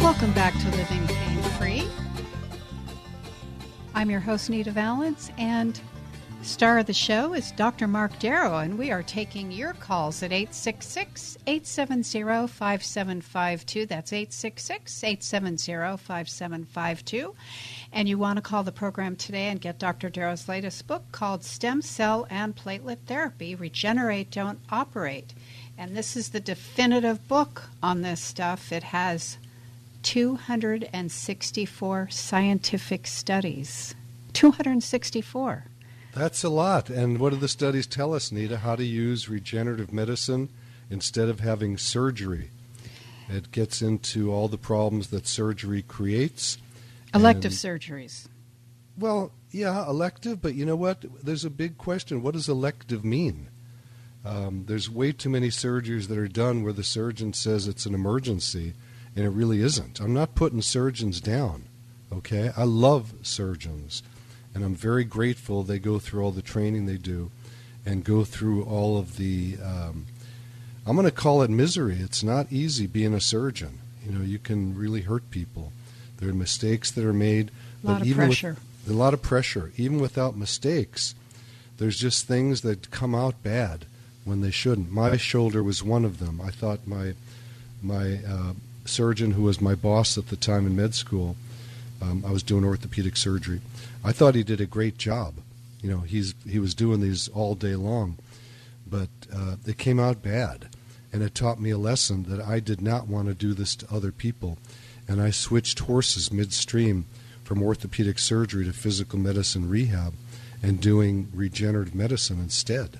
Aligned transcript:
Welcome 0.00 0.32
back 0.32 0.52
to 0.54 0.70
Living 0.76 1.06
Pain 1.06 1.42
Free. 1.58 1.88
I'm 3.94 4.10
your 4.10 4.20
host, 4.20 4.50
Nita 4.50 4.70
Valens, 4.70 5.30
and 5.38 5.80
star 6.42 6.78
of 6.78 6.86
the 6.86 6.92
show 6.92 7.34
is 7.34 7.52
Dr. 7.52 7.86
Mark 7.86 8.18
Darrow, 8.18 8.58
and 8.58 8.78
we 8.78 8.90
are 8.90 9.02
taking 9.02 9.52
your 9.52 9.74
calls 9.74 10.22
at 10.22 10.32
866 10.32 11.38
870 11.46 12.46
5752. 12.48 13.86
That's 13.86 14.12
866 14.12 15.04
870 15.04 15.96
5752. 15.96 17.34
And 17.92 18.08
you 18.08 18.18
want 18.18 18.36
to 18.36 18.42
call 18.42 18.62
the 18.62 18.72
program 18.72 19.16
today 19.16 19.48
and 19.48 19.60
get 19.60 19.78
Dr. 19.78 20.08
Darrow's 20.08 20.48
latest 20.48 20.86
book 20.86 21.04
called 21.12 21.44
Stem 21.44 21.82
Cell 21.82 22.26
and 22.30 22.56
Platelet 22.56 22.98
Therapy 23.06 23.54
Regenerate, 23.54 24.30
Don't 24.30 24.60
Operate. 24.70 25.34
And 25.76 25.96
this 25.96 26.16
is 26.16 26.30
the 26.30 26.40
definitive 26.40 27.26
book 27.28 27.64
on 27.82 28.02
this 28.02 28.20
stuff. 28.20 28.72
It 28.72 28.82
has 28.84 29.38
264 30.02 32.08
scientific 32.10 33.06
studies. 33.06 33.94
264. 34.32 35.64
That's 36.14 36.42
a 36.42 36.48
lot. 36.48 36.90
And 36.90 37.18
what 37.18 37.30
do 37.30 37.36
the 37.36 37.48
studies 37.48 37.86
tell 37.86 38.14
us, 38.14 38.32
Nita? 38.32 38.58
How 38.58 38.76
to 38.76 38.84
use 38.84 39.28
regenerative 39.28 39.92
medicine 39.92 40.48
instead 40.90 41.28
of 41.28 41.40
having 41.40 41.78
surgery. 41.78 42.50
It 43.28 43.52
gets 43.52 43.80
into 43.80 44.32
all 44.32 44.48
the 44.48 44.58
problems 44.58 45.08
that 45.08 45.26
surgery 45.26 45.82
creates. 45.82 46.58
Elective 47.14 47.52
And- 47.52 47.60
surgeries. 47.60 48.26
Well, 48.98 49.32
yeah, 49.50 49.88
elective, 49.88 50.42
but 50.42 50.54
you 50.54 50.66
know 50.66 50.76
what? 50.76 51.04
There's 51.24 51.44
a 51.44 51.50
big 51.50 51.78
question. 51.78 52.22
What 52.22 52.34
does 52.34 52.48
elective 52.48 53.04
mean? 53.04 53.48
Um, 54.24 54.64
there's 54.66 54.90
way 54.90 55.12
too 55.12 55.30
many 55.30 55.48
surgeries 55.48 56.08
that 56.08 56.18
are 56.18 56.28
done 56.28 56.62
where 56.62 56.74
the 56.74 56.84
surgeon 56.84 57.32
says 57.32 57.66
it's 57.66 57.86
an 57.86 57.94
emergency, 57.94 58.74
and 59.16 59.24
it 59.24 59.30
really 59.30 59.60
isn't. 59.60 60.00
I'm 60.00 60.14
not 60.14 60.34
putting 60.34 60.62
surgeons 60.62 61.20
down, 61.20 61.64
okay? 62.12 62.50
I 62.56 62.64
love 62.64 63.12
surgeons, 63.22 64.02
and 64.54 64.64
I'm 64.64 64.74
very 64.74 65.04
grateful 65.04 65.62
they 65.62 65.78
go 65.78 65.98
through 65.98 66.22
all 66.22 66.30
the 66.30 66.42
training 66.42 66.86
they 66.86 66.96
do 66.96 67.30
and 67.86 68.04
go 68.04 68.24
through 68.24 68.64
all 68.64 68.98
of 68.98 69.16
the. 69.16 69.56
Um, 69.64 70.06
I'm 70.86 70.96
going 70.96 71.04
to 71.06 71.12
call 71.12 71.42
it 71.42 71.50
misery. 71.50 71.98
It's 72.00 72.22
not 72.22 72.50
easy 72.50 72.86
being 72.86 73.14
a 73.14 73.20
surgeon. 73.20 73.78
You 74.04 74.12
know, 74.12 74.24
you 74.24 74.38
can 74.38 74.76
really 74.76 75.02
hurt 75.02 75.30
people. 75.30 75.72
There 76.18 76.30
are 76.30 76.34
mistakes 76.34 76.90
that 76.90 77.04
are 77.04 77.12
made. 77.12 77.50
A 77.84 77.86
lot 77.86 77.92
but 77.94 78.00
of 78.02 78.06
even 78.06 78.28
with- 78.28 78.38
pressure. 78.38 78.56
a 78.88 78.92
lot 78.92 79.14
of 79.14 79.22
pressure. 79.22 79.72
Even 79.76 80.00
without 80.00 80.36
mistakes, 80.36 81.14
there's 81.78 81.98
just 81.98 82.26
things 82.26 82.62
that 82.62 82.90
come 82.90 83.14
out 83.14 83.42
bad 83.42 83.86
when 84.24 84.40
they 84.40 84.50
shouldn't. 84.50 84.90
My 84.90 85.16
shoulder 85.16 85.62
was 85.62 85.82
one 85.82 86.04
of 86.04 86.18
them. 86.18 86.40
I 86.40 86.50
thought 86.50 86.86
my 86.86 87.14
my 87.82 88.20
uh, 88.26 88.52
surgeon, 88.90 89.32
who 89.32 89.42
was 89.42 89.60
my 89.60 89.74
boss 89.74 90.18
at 90.18 90.28
the 90.28 90.36
time 90.36 90.66
in 90.66 90.76
med 90.76 90.94
school, 90.94 91.36
um, 92.02 92.24
I 92.26 92.30
was 92.30 92.42
doing 92.42 92.64
orthopedic 92.64 93.16
surgery. 93.16 93.60
I 94.04 94.12
thought 94.12 94.34
he 94.34 94.42
did 94.42 94.60
a 94.60 94.66
great 94.66 94.98
job. 94.98 95.34
You 95.82 95.90
know, 95.90 96.00
he's 96.00 96.34
he 96.46 96.58
was 96.58 96.74
doing 96.74 97.00
these 97.00 97.28
all 97.28 97.54
day 97.54 97.74
long, 97.74 98.18
but 98.86 99.08
uh, 99.34 99.56
it 99.66 99.78
came 99.78 99.98
out 99.98 100.22
bad, 100.22 100.68
and 101.12 101.22
it 101.22 101.34
taught 101.34 101.60
me 101.60 101.70
a 101.70 101.78
lesson 101.78 102.24
that 102.24 102.40
I 102.40 102.60
did 102.60 102.80
not 102.80 103.06
want 103.06 103.28
to 103.28 103.34
do 103.34 103.54
this 103.54 103.74
to 103.76 103.94
other 103.94 104.12
people, 104.12 104.58
and 105.08 105.20
I 105.20 105.30
switched 105.30 105.80
horses 105.80 106.32
midstream 106.32 107.06
from 107.44 107.62
orthopedic 107.62 108.18
surgery 108.18 108.64
to 108.64 108.72
physical 108.72 109.18
medicine 109.18 109.68
rehab, 109.68 110.14
and 110.62 110.80
doing 110.80 111.28
regenerative 111.34 111.94
medicine 111.94 112.38
instead. 112.38 112.98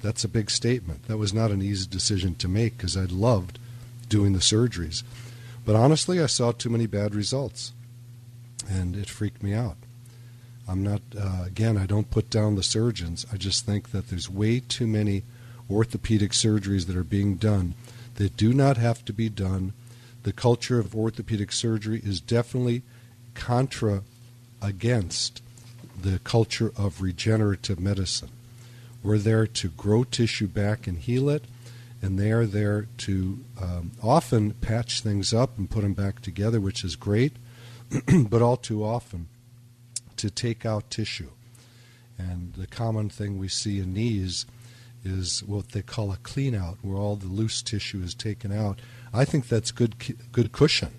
That's 0.00 0.24
a 0.24 0.28
big 0.28 0.50
statement. 0.50 1.06
That 1.06 1.18
was 1.18 1.34
not 1.34 1.50
an 1.50 1.62
easy 1.62 1.86
decision 1.88 2.34
to 2.36 2.48
make 2.48 2.76
because 2.76 2.96
I 2.96 3.04
loved 3.04 3.58
doing 4.08 4.32
the 4.32 4.38
surgeries. 4.38 5.02
But 5.64 5.76
honestly, 5.76 6.20
I 6.20 6.26
saw 6.26 6.52
too 6.52 6.70
many 6.70 6.86
bad 6.86 7.14
results, 7.14 7.72
and 8.68 8.96
it 8.96 9.08
freaked 9.08 9.42
me 9.42 9.52
out. 9.52 9.76
I'm 10.68 10.82
not, 10.82 11.00
uh, 11.18 11.44
again, 11.46 11.78
I 11.78 11.86
don't 11.86 12.10
put 12.10 12.28
down 12.28 12.54
the 12.54 12.62
surgeons. 12.62 13.26
I 13.32 13.36
just 13.36 13.64
think 13.64 13.90
that 13.90 14.08
there's 14.08 14.28
way 14.28 14.60
too 14.60 14.86
many 14.86 15.24
orthopedic 15.70 16.32
surgeries 16.32 16.86
that 16.86 16.96
are 16.96 17.04
being 17.04 17.36
done 17.36 17.74
that 18.16 18.36
do 18.36 18.52
not 18.52 18.76
have 18.76 19.04
to 19.06 19.12
be 19.12 19.28
done. 19.28 19.72
The 20.24 20.32
culture 20.32 20.78
of 20.78 20.94
orthopedic 20.94 21.52
surgery 21.52 22.02
is 22.04 22.20
definitely 22.20 22.82
contra 23.34 24.02
against 24.60 25.42
the 26.00 26.18
culture 26.18 26.72
of 26.76 27.00
regenerative 27.00 27.80
medicine. 27.80 28.30
We're 29.02 29.18
there 29.18 29.46
to 29.46 29.68
grow 29.68 30.04
tissue 30.04 30.48
back 30.48 30.86
and 30.86 30.98
heal 30.98 31.30
it, 31.30 31.44
and 32.00 32.18
they 32.18 32.30
are 32.30 32.46
there 32.46 32.86
to 32.98 33.44
um, 33.60 33.92
often 34.02 34.52
patch 34.52 35.00
things 35.00 35.34
up 35.34 35.58
and 35.58 35.70
put 35.70 35.82
them 35.82 35.94
back 35.94 36.20
together, 36.20 36.60
which 36.60 36.84
is 36.84 36.96
great, 36.96 37.32
but 38.28 38.42
all 38.42 38.56
too 38.56 38.84
often 38.84 39.28
to 40.16 40.30
take 40.30 40.64
out 40.64 40.90
tissue. 40.90 41.30
And 42.16 42.54
the 42.54 42.66
common 42.66 43.08
thing 43.08 43.38
we 43.38 43.48
see 43.48 43.78
in 43.78 43.94
knees 43.94 44.46
is 45.04 45.42
what 45.44 45.70
they 45.70 45.82
call 45.82 46.12
a 46.12 46.16
clean 46.18 46.54
out, 46.54 46.78
where 46.82 46.96
all 46.96 47.16
the 47.16 47.26
loose 47.26 47.62
tissue 47.62 48.02
is 48.02 48.14
taken 48.14 48.52
out. 48.52 48.80
I 49.12 49.24
think 49.24 49.48
that's 49.48 49.70
good, 49.70 49.94
good 50.32 50.52
cushion. 50.52 50.92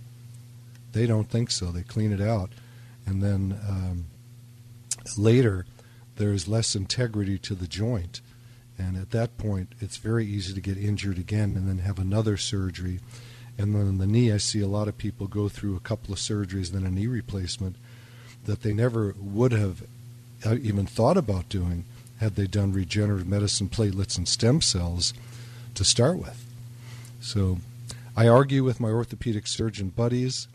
They 0.93 1.05
don't 1.05 1.29
think 1.29 1.51
so. 1.51 1.67
They 1.67 1.83
clean 1.83 2.11
it 2.11 2.21
out, 2.21 2.49
and 3.05 3.21
then 3.21 3.59
um, 3.67 4.05
later 5.17 5.66
there 6.16 6.31
is 6.31 6.47
less 6.47 6.75
integrity 6.75 7.37
to 7.39 7.55
the 7.55 7.67
joint, 7.67 8.21
and 8.79 8.97
at 8.97 9.12
that 9.12 9.38
point 9.38 9.73
it's 9.79 9.97
very 9.97 10.25
easy 10.25 10.53
to 10.53 10.62
get 10.62 10.78
injured 10.78 11.17
again, 11.17 11.56
and 11.56 11.67
then 11.67 11.79
have 11.79 12.00
another 12.00 12.38
surgery. 12.38 13.00
And 13.57 13.75
then 13.75 13.97
the 13.97 14.07
knee, 14.07 14.31
I 14.31 14.38
see 14.38 14.62
a 14.62 14.67
lot 14.67 14.88
of 14.88 14.97
people 14.97 15.28
go 15.28 15.50
through 15.50 15.75
a 15.75 15.81
couple 15.81 16.13
of 16.13 16.19
surgeries, 16.19 16.73
and 16.73 16.81
then 16.81 16.91
a 16.91 16.95
knee 16.95 17.07
replacement 17.07 17.75
that 18.45 18.62
they 18.62 18.73
never 18.73 19.13
would 19.19 19.51
have 19.51 19.84
uh, 20.45 20.56
even 20.62 20.85
thought 20.85 21.17
about 21.17 21.50
doing 21.50 21.84
had 22.19 22.35
they 22.35 22.47
done 22.47 22.73
regenerative 22.73 23.28
medicine, 23.28 23.67
platelets, 23.67 24.17
and 24.17 24.28
stem 24.28 24.62
cells 24.62 25.13
to 25.75 25.84
start 25.84 26.17
with. 26.17 26.46
So 27.22 27.59
I 28.16 28.28
argue 28.28 28.64
with 28.64 28.79
my 28.79 28.90
orthopedic 28.90 29.47
surgeon 29.47 29.90
buddies, 29.90 30.47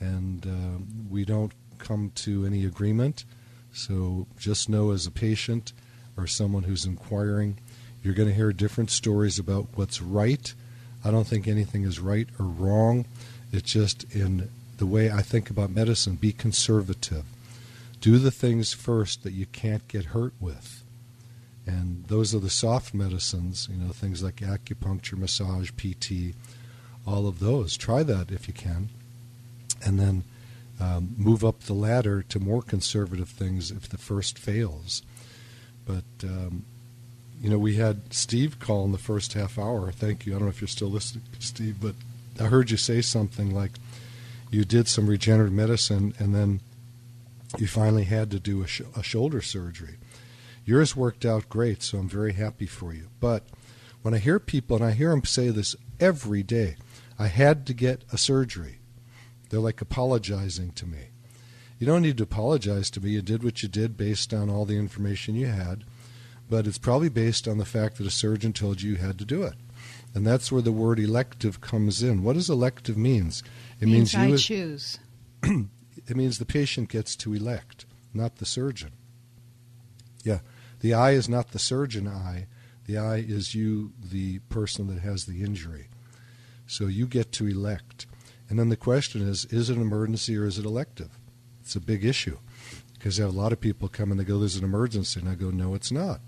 and 0.00 0.46
uh, 0.46 0.84
we 1.10 1.24
don't 1.24 1.52
come 1.78 2.12
to 2.16 2.44
any 2.44 2.64
agreement. 2.64 3.24
So 3.72 4.26
just 4.38 4.68
know 4.68 4.90
as 4.90 5.06
a 5.06 5.10
patient 5.10 5.72
or 6.16 6.26
someone 6.26 6.64
who's 6.64 6.84
inquiring, 6.84 7.58
you're 8.02 8.14
going 8.14 8.28
to 8.28 8.34
hear 8.34 8.52
different 8.52 8.90
stories 8.90 9.38
about 9.38 9.68
what's 9.74 10.02
right. 10.02 10.52
I 11.04 11.10
don't 11.10 11.26
think 11.26 11.46
anything 11.46 11.84
is 11.84 12.00
right 12.00 12.28
or 12.38 12.46
wrong. 12.46 13.06
It's 13.52 13.70
just 13.70 14.04
in 14.14 14.48
the 14.78 14.86
way 14.86 15.10
I 15.10 15.22
think 15.22 15.50
about 15.50 15.70
medicine, 15.70 16.16
be 16.16 16.32
conservative. 16.32 17.24
Do 18.00 18.18
the 18.18 18.30
things 18.30 18.72
first 18.72 19.22
that 19.22 19.32
you 19.32 19.46
can't 19.46 19.86
get 19.86 20.06
hurt 20.06 20.32
with. 20.40 20.82
And 21.66 22.04
those 22.08 22.34
are 22.34 22.40
the 22.40 22.50
soft 22.50 22.92
medicines, 22.92 23.68
you 23.70 23.78
know, 23.78 23.92
things 23.92 24.22
like 24.22 24.36
acupuncture, 24.36 25.16
massage, 25.16 25.70
PT, 25.76 26.34
all 27.06 27.28
of 27.28 27.38
those. 27.38 27.76
Try 27.76 28.02
that 28.02 28.32
if 28.32 28.48
you 28.48 28.54
can. 28.54 28.88
And 29.84 30.00
then 30.00 30.24
um, 30.80 31.14
move 31.16 31.44
up 31.44 31.60
the 31.60 31.74
ladder 31.74 32.22
to 32.22 32.40
more 32.40 32.62
conservative 32.62 33.28
things 33.28 33.70
if 33.70 33.88
the 33.88 33.98
first 33.98 34.38
fails. 34.38 35.02
But 35.84 36.04
um, 36.24 36.64
you 37.40 37.50
know, 37.50 37.58
we 37.58 37.74
had 37.74 38.12
Steve 38.14 38.58
call 38.60 38.84
in 38.84 38.92
the 38.92 38.98
first 38.98 39.32
half 39.32 39.58
hour. 39.58 39.90
Thank 39.90 40.26
you. 40.26 40.32
I 40.32 40.34
don't 40.36 40.44
know 40.44 40.50
if 40.50 40.60
you're 40.60 40.68
still 40.68 40.88
listening, 40.88 41.24
Steve, 41.40 41.78
but 41.80 41.94
I 42.40 42.44
heard 42.44 42.70
you 42.70 42.76
say 42.76 43.02
something 43.02 43.52
like 43.52 43.72
you 44.50 44.64
did 44.64 44.86
some 44.86 45.08
regenerative 45.08 45.52
medicine 45.52 46.14
and 46.18 46.34
then 46.34 46.60
you 47.58 47.66
finally 47.66 48.04
had 48.04 48.30
to 48.30 48.38
do 48.38 48.62
a, 48.62 48.66
sh- 48.66 48.82
a 48.96 49.02
shoulder 49.02 49.42
surgery. 49.42 49.96
Yours 50.64 50.94
worked 50.94 51.24
out 51.24 51.48
great, 51.48 51.82
so 51.82 51.98
I'm 51.98 52.08
very 52.08 52.34
happy 52.34 52.66
for 52.66 52.94
you. 52.94 53.08
But 53.18 53.44
when 54.02 54.14
I 54.14 54.18
hear 54.18 54.38
people, 54.38 54.76
and 54.76 54.84
I 54.84 54.92
hear 54.92 55.10
them 55.10 55.24
say 55.24 55.50
this 55.50 55.74
every 55.98 56.42
day, 56.42 56.76
I 57.18 57.26
had 57.26 57.66
to 57.66 57.74
get 57.74 58.04
a 58.12 58.18
surgery. 58.18 58.78
They're 59.50 59.60
like 59.60 59.80
apologizing 59.80 60.72
to 60.72 60.86
me. 60.86 61.08
You 61.82 61.86
don't 61.86 62.02
need 62.02 62.18
to 62.18 62.22
apologize 62.22 62.90
to 62.90 63.00
me. 63.00 63.10
You 63.10 63.22
did 63.22 63.42
what 63.42 63.64
you 63.64 63.68
did 63.68 63.96
based 63.96 64.32
on 64.32 64.48
all 64.48 64.64
the 64.64 64.78
information 64.78 65.34
you 65.34 65.48
had, 65.48 65.82
but 66.48 66.64
it's 66.64 66.78
probably 66.78 67.08
based 67.08 67.48
on 67.48 67.58
the 67.58 67.64
fact 67.64 67.98
that 67.98 68.06
a 68.06 68.10
surgeon 68.12 68.52
told 68.52 68.80
you 68.80 68.92
you 68.92 68.98
had 68.98 69.18
to 69.18 69.24
do 69.24 69.42
it. 69.42 69.54
And 70.14 70.24
that's 70.24 70.52
where 70.52 70.62
the 70.62 70.70
word 70.70 71.00
elective 71.00 71.60
comes 71.60 72.00
in. 72.00 72.22
What 72.22 72.34
does 72.34 72.48
elective 72.48 72.96
means? 72.96 73.42
It 73.80 73.86
means, 73.86 74.16
means 74.16 74.48
you 74.48 74.56
choose. 74.56 74.98
it 75.42 76.16
means 76.16 76.38
the 76.38 76.44
patient 76.44 76.88
gets 76.88 77.16
to 77.16 77.34
elect, 77.34 77.84
not 78.14 78.36
the 78.36 78.46
surgeon. 78.46 78.92
Yeah, 80.22 80.38
the 80.78 80.94
eye 80.94 81.14
is 81.14 81.28
not 81.28 81.50
the 81.50 81.58
surgeon 81.58 82.06
eye. 82.06 82.46
The 82.84 82.96
eye 82.96 83.24
is 83.26 83.56
you, 83.56 83.92
the 84.00 84.38
person 84.50 84.86
that 84.86 85.00
has 85.00 85.24
the 85.24 85.42
injury. 85.42 85.88
So 86.64 86.86
you 86.86 87.08
get 87.08 87.32
to 87.32 87.48
elect. 87.48 88.06
And 88.48 88.56
then 88.56 88.68
the 88.68 88.76
question 88.76 89.20
is 89.26 89.46
is 89.46 89.68
it 89.68 89.76
an 89.76 89.82
emergency 89.82 90.36
or 90.36 90.44
is 90.44 90.60
it 90.60 90.64
elective? 90.64 91.18
It's 91.62 91.76
a 91.76 91.80
big 91.80 92.04
issue 92.04 92.38
because 92.94 93.18
I 93.18 93.24
have 93.24 93.34
a 93.34 93.38
lot 93.38 93.52
of 93.52 93.60
people 93.60 93.88
come 93.88 94.10
and 94.10 94.20
they 94.20 94.24
go, 94.24 94.38
there's 94.38 94.56
an 94.56 94.64
emergency. 94.64 95.20
And 95.20 95.28
I 95.28 95.34
go, 95.34 95.50
no, 95.50 95.74
it's 95.74 95.90
not. 95.90 96.20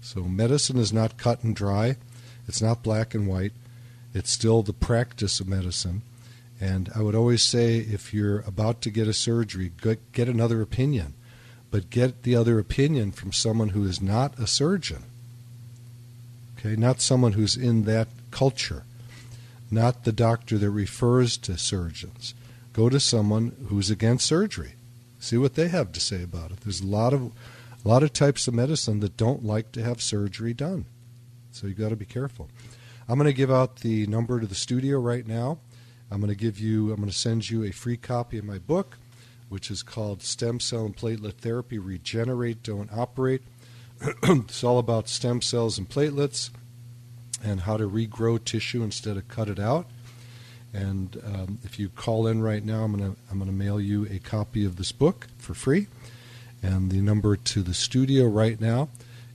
So 0.00 0.22
medicine 0.22 0.78
is 0.78 0.92
not 0.92 1.16
cut 1.18 1.42
and 1.42 1.54
dry, 1.54 1.96
it's 2.46 2.62
not 2.62 2.82
black 2.82 3.14
and 3.14 3.26
white. 3.26 3.52
It's 4.14 4.30
still 4.30 4.62
the 4.62 4.72
practice 4.72 5.38
of 5.38 5.48
medicine. 5.48 6.02
And 6.60 6.90
I 6.94 7.02
would 7.02 7.14
always 7.14 7.42
say 7.42 7.76
if 7.76 8.14
you're 8.14 8.40
about 8.40 8.80
to 8.82 8.90
get 8.90 9.06
a 9.06 9.12
surgery, 9.12 9.70
get 9.80 10.28
another 10.28 10.62
opinion. 10.62 11.14
But 11.70 11.90
get 11.90 12.22
the 12.22 12.34
other 12.34 12.58
opinion 12.58 13.12
from 13.12 13.32
someone 13.32 13.70
who 13.70 13.84
is 13.84 14.00
not 14.00 14.38
a 14.38 14.46
surgeon. 14.46 15.04
Okay, 16.58 16.74
not 16.74 17.02
someone 17.02 17.32
who's 17.32 17.56
in 17.56 17.84
that 17.84 18.08
culture, 18.30 18.84
not 19.70 20.04
the 20.04 20.12
doctor 20.12 20.56
that 20.58 20.70
refers 20.70 21.36
to 21.36 21.58
surgeons. 21.58 22.34
Go 22.78 22.88
to 22.88 23.00
someone 23.00 23.66
who's 23.70 23.90
against 23.90 24.24
surgery. 24.24 24.74
See 25.18 25.36
what 25.36 25.56
they 25.56 25.66
have 25.66 25.90
to 25.90 25.98
say 25.98 26.22
about 26.22 26.52
it. 26.52 26.60
There's 26.60 26.80
a 26.80 26.86
lot 26.86 27.12
of 27.12 27.32
a 27.84 27.88
lot 27.88 28.04
of 28.04 28.12
types 28.12 28.46
of 28.46 28.54
medicine 28.54 29.00
that 29.00 29.16
don't 29.16 29.44
like 29.44 29.72
to 29.72 29.82
have 29.82 30.00
surgery 30.00 30.54
done. 30.54 30.84
So 31.50 31.66
you've 31.66 31.76
got 31.76 31.88
to 31.88 31.96
be 31.96 32.04
careful. 32.04 32.48
I'm 33.08 33.18
going 33.18 33.26
to 33.26 33.32
give 33.32 33.50
out 33.50 33.80
the 33.80 34.06
number 34.06 34.38
to 34.38 34.46
the 34.46 34.54
studio 34.54 35.00
right 35.00 35.26
now. 35.26 35.58
I'm 36.08 36.20
going 36.20 36.30
to 36.30 36.38
give 36.38 36.60
you, 36.60 36.92
I'm 36.92 36.98
going 36.98 37.08
to 37.08 37.12
send 37.12 37.50
you 37.50 37.64
a 37.64 37.72
free 37.72 37.96
copy 37.96 38.38
of 38.38 38.44
my 38.44 38.58
book, 38.58 38.96
which 39.48 39.72
is 39.72 39.82
called 39.82 40.22
Stem 40.22 40.60
Cell 40.60 40.86
and 40.86 40.96
Platelet 40.96 41.38
Therapy 41.38 41.80
Regenerate, 41.80 42.62
Don't 42.62 42.92
Operate. 42.92 43.42
it's 44.22 44.62
all 44.62 44.78
about 44.78 45.08
stem 45.08 45.42
cells 45.42 45.78
and 45.78 45.88
platelets 45.88 46.50
and 47.42 47.62
how 47.62 47.76
to 47.76 47.88
regrow 47.88 48.44
tissue 48.44 48.84
instead 48.84 49.16
of 49.16 49.26
cut 49.26 49.48
it 49.48 49.58
out. 49.58 49.88
And 50.72 51.20
um, 51.24 51.58
if 51.64 51.78
you 51.78 51.88
call 51.88 52.26
in 52.26 52.42
right 52.42 52.64
now, 52.64 52.84
I'm 52.84 52.96
going 52.96 53.12
to 53.12 53.18
I'm 53.30 53.38
to 53.38 53.52
mail 53.52 53.80
you 53.80 54.06
a 54.10 54.18
copy 54.18 54.64
of 54.64 54.76
this 54.76 54.92
book 54.92 55.28
for 55.38 55.54
free. 55.54 55.86
And 56.62 56.90
the 56.90 57.00
number 57.00 57.36
to 57.36 57.62
the 57.62 57.74
studio 57.74 58.26
right 58.26 58.60
now 58.60 58.88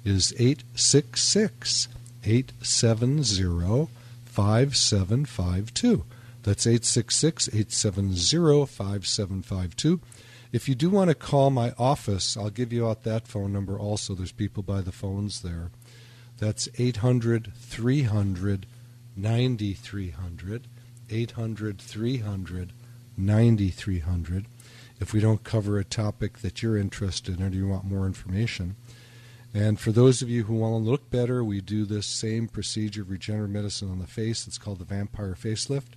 is 0.03 0.33
866 0.37 1.87
870 2.23 3.87
5752. 4.25 6.05
That's 6.43 6.67
866 6.67 7.47
870 7.47 8.65
5752. 8.65 10.01
If 10.51 10.69
you 10.69 10.75
do 10.75 10.89
want 10.89 11.09
to 11.09 11.15
call 11.15 11.49
my 11.49 11.73
office, 11.79 12.37
I'll 12.37 12.51
give 12.51 12.71
you 12.71 12.87
out 12.87 13.03
that 13.03 13.27
phone 13.27 13.53
number 13.53 13.79
also. 13.79 14.13
There's 14.13 14.31
people 14.31 14.61
by 14.61 14.81
the 14.81 14.91
phones 14.91 15.41
there. 15.41 15.71
That's 16.37 16.69
800 16.77 17.53
300 17.55 18.65
9300. 19.15 20.67
800 21.09 21.79
300 21.79 22.73
9300. 23.15 24.45
If 24.99 25.13
we 25.13 25.19
don't 25.19 25.43
cover 25.43 25.77
a 25.77 25.83
topic 25.83 26.39
that 26.39 26.63
you're 26.63 26.77
interested 26.77 27.39
in 27.39 27.45
or 27.45 27.49
you 27.49 27.67
want 27.67 27.85
more 27.85 28.05
information. 28.05 28.75
And 29.53 29.79
for 29.79 29.91
those 29.91 30.21
of 30.21 30.29
you 30.29 30.45
who 30.45 30.55
want 30.55 30.83
to 30.83 30.89
look 30.89 31.11
better, 31.11 31.43
we 31.43 31.61
do 31.61 31.85
this 31.85 32.07
same 32.07 32.47
procedure 32.47 33.03
of 33.03 33.11
regenerative 33.11 33.51
medicine 33.51 33.91
on 33.91 33.99
the 33.99 34.07
face. 34.07 34.47
It's 34.47 34.57
called 34.57 34.79
the 34.79 34.85
vampire 34.85 35.35
facelift 35.35 35.93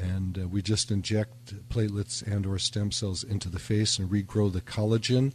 and 0.00 0.38
uh, 0.38 0.48
we 0.48 0.62
just 0.62 0.90
inject 0.90 1.68
platelets 1.68 2.22
and 2.26 2.46
or 2.46 2.58
stem 2.58 2.90
cells 2.90 3.22
into 3.22 3.48
the 3.48 3.58
face 3.58 3.98
and 3.98 4.10
regrow 4.10 4.52
the 4.52 4.60
collagen 4.60 5.32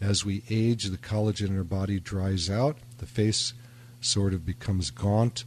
as 0.00 0.24
we 0.24 0.42
age 0.50 0.84
the 0.84 0.98
collagen 0.98 1.48
in 1.48 1.58
our 1.58 1.64
body 1.64 2.00
dries 2.00 2.50
out 2.50 2.78
the 2.98 3.06
face 3.06 3.52
sort 4.00 4.34
of 4.34 4.44
becomes 4.44 4.90
gaunt 4.90 5.44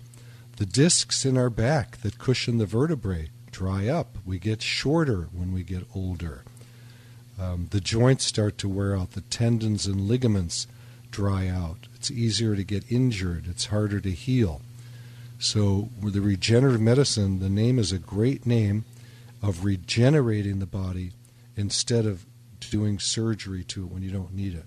the 0.57 0.65
discs 0.65 1.25
in 1.25 1.37
our 1.37 1.49
back 1.49 1.97
that 1.97 2.17
cushion 2.17 2.57
the 2.57 2.65
vertebrae 2.65 3.29
dry 3.51 3.87
up. 3.87 4.17
We 4.25 4.39
get 4.39 4.61
shorter 4.61 5.29
when 5.31 5.53
we 5.53 5.63
get 5.63 5.83
older. 5.93 6.43
Um, 7.39 7.67
the 7.71 7.81
joints 7.81 8.25
start 8.25 8.57
to 8.59 8.69
wear 8.69 8.95
out. 8.95 9.11
The 9.11 9.21
tendons 9.21 9.85
and 9.85 10.01
ligaments 10.01 10.67
dry 11.11 11.47
out. 11.47 11.87
It's 11.95 12.11
easier 12.11 12.55
to 12.55 12.63
get 12.63 12.89
injured. 12.91 13.45
It's 13.47 13.67
harder 13.67 13.99
to 14.01 14.11
heal. 14.11 14.61
So, 15.37 15.89
the 16.01 16.21
regenerative 16.21 16.81
medicine, 16.81 17.39
the 17.39 17.49
name 17.49 17.77
is 17.77 17.91
a 17.91 17.99
great 17.99 18.45
name 18.45 18.85
of 19.41 19.65
regenerating 19.65 20.59
the 20.59 20.65
body 20.65 21.11
instead 21.57 22.05
of 22.05 22.25
doing 22.59 22.99
surgery 22.99 23.63
to 23.65 23.83
it 23.83 23.91
when 23.91 24.01
you 24.01 24.11
don't 24.11 24.33
need 24.33 24.55
it. 24.55 24.65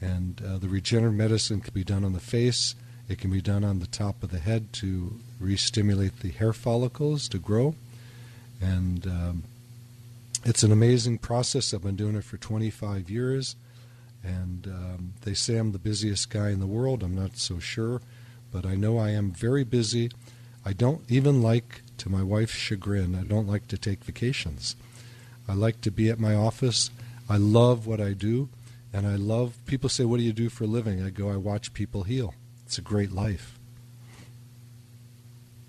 And 0.00 0.42
uh, 0.44 0.58
the 0.58 0.68
regenerative 0.68 1.16
medicine 1.16 1.60
can 1.60 1.72
be 1.72 1.84
done 1.84 2.04
on 2.04 2.12
the 2.12 2.20
face, 2.20 2.74
it 3.12 3.18
can 3.18 3.30
be 3.30 3.40
done 3.40 3.64
on 3.64 3.78
the 3.78 3.86
top 3.86 4.22
of 4.22 4.30
the 4.30 4.38
head 4.38 4.72
to 4.74 5.20
re 5.38 5.56
stimulate 5.56 6.20
the 6.20 6.30
hair 6.30 6.52
follicles 6.52 7.28
to 7.28 7.38
grow. 7.38 7.74
And 8.60 9.06
um, 9.06 9.42
it's 10.44 10.62
an 10.62 10.72
amazing 10.72 11.18
process. 11.18 11.72
I've 11.72 11.82
been 11.82 11.96
doing 11.96 12.16
it 12.16 12.24
for 12.24 12.36
25 12.36 13.10
years. 13.10 13.56
And 14.24 14.66
um, 14.66 15.12
they 15.22 15.34
say 15.34 15.56
I'm 15.56 15.72
the 15.72 15.78
busiest 15.78 16.30
guy 16.30 16.50
in 16.50 16.60
the 16.60 16.66
world. 16.66 17.02
I'm 17.02 17.14
not 17.14 17.36
so 17.36 17.58
sure 17.58 18.00
but 18.52 18.66
I 18.66 18.74
know 18.74 18.98
I 18.98 19.10
am 19.10 19.32
very 19.32 19.64
busy. 19.64 20.10
I 20.64 20.74
don't 20.74 21.00
even 21.08 21.42
like, 21.42 21.80
to 21.98 22.10
my 22.10 22.22
wife's 22.22 22.54
chagrin, 22.54 23.14
I 23.14 23.24
don't 23.24 23.48
like 23.48 23.66
to 23.68 23.78
take 23.78 24.04
vacations. 24.04 24.76
I 25.48 25.54
like 25.54 25.80
to 25.80 25.90
be 25.90 26.10
at 26.10 26.20
my 26.20 26.34
office. 26.34 26.90
I 27.28 27.38
love 27.38 27.86
what 27.86 28.00
I 28.00 28.12
do, 28.12 28.50
and 28.92 29.06
I 29.06 29.16
love 29.16 29.56
people 29.66 29.88
say, 29.88 30.04
What 30.04 30.18
do 30.18 30.22
you 30.22 30.32
do 30.32 30.50
for 30.50 30.64
a 30.64 30.68
living? 30.68 31.02
I 31.02 31.10
go, 31.10 31.30
I 31.30 31.36
watch 31.36 31.72
people 31.72 32.02
heal. 32.02 32.34
It's 32.72 32.78
a 32.78 32.80
great 32.80 33.12
life. 33.12 33.58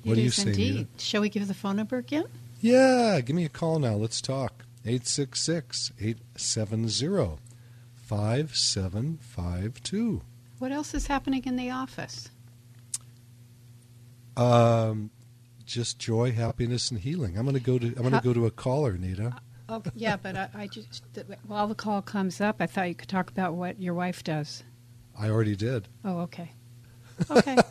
What 0.06 0.14
it 0.14 0.16
do 0.16 0.22
you 0.22 0.30
say? 0.30 0.52
Indeed. 0.52 0.76
Nita? 0.76 1.04
Shall 1.04 1.20
we 1.20 1.28
give 1.28 1.46
the 1.50 1.54
phone 1.54 1.76
number 1.76 1.98
again? 1.98 2.28
Yeah, 2.62 3.20
give 3.20 3.36
me 3.36 3.44
a 3.44 3.50
call 3.50 3.80
now. 3.80 3.96
Let's 3.96 4.22
talk. 4.22 4.64
866 4.86 5.92
870 6.00 7.40
5752. 7.98 10.22
What 10.60 10.72
else 10.72 10.94
is 10.94 11.08
happening 11.08 11.44
in 11.44 11.58
the 11.58 11.72
office? 11.72 12.30
Um, 14.38 15.10
just 15.66 16.00
joy, 16.00 16.32
happiness, 16.32 16.90
and 16.90 17.02
healing. 17.02 17.38
I'm 17.38 17.44
going 17.44 17.56
to 17.56 17.60
go 17.60 17.78
to 17.78 17.86
I'm 17.86 18.10
going 18.10 18.14
to 18.14 18.22
go 18.22 18.32
to 18.32 18.46
a 18.46 18.52
caller, 18.52 18.94
Nita. 18.94 19.36
Uh, 19.68 19.68
oh, 19.68 19.84
yeah, 19.94 20.16
but 20.16 20.38
I, 20.38 20.48
I 20.56 20.68
just 20.68 21.04
while 21.46 21.68
the 21.68 21.76
call 21.76 22.02
comes 22.02 22.40
up, 22.40 22.62
I 22.62 22.66
thought 22.66 22.88
you 22.88 22.96
could 22.96 23.10
talk 23.10 23.30
about 23.30 23.56
what 23.56 23.82
your 23.82 23.94
wife 23.94 24.24
does. 24.24 24.64
I 25.20 25.28
already 25.28 25.58
did. 25.58 25.90
Oh, 26.06 26.20
okay. 26.20 26.54
Okay. 27.30 27.58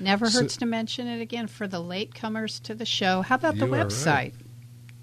Never 0.00 0.30
hurts 0.30 0.54
so, 0.54 0.60
to 0.60 0.66
mention 0.66 1.08
it 1.08 1.20
again 1.20 1.48
for 1.48 1.66
the 1.66 1.78
latecomers 1.78 2.62
to 2.62 2.72
the 2.74 2.86
show. 2.86 3.22
How 3.22 3.34
about 3.34 3.58
the 3.58 3.66
website? 3.66 4.06
Right. 4.06 4.34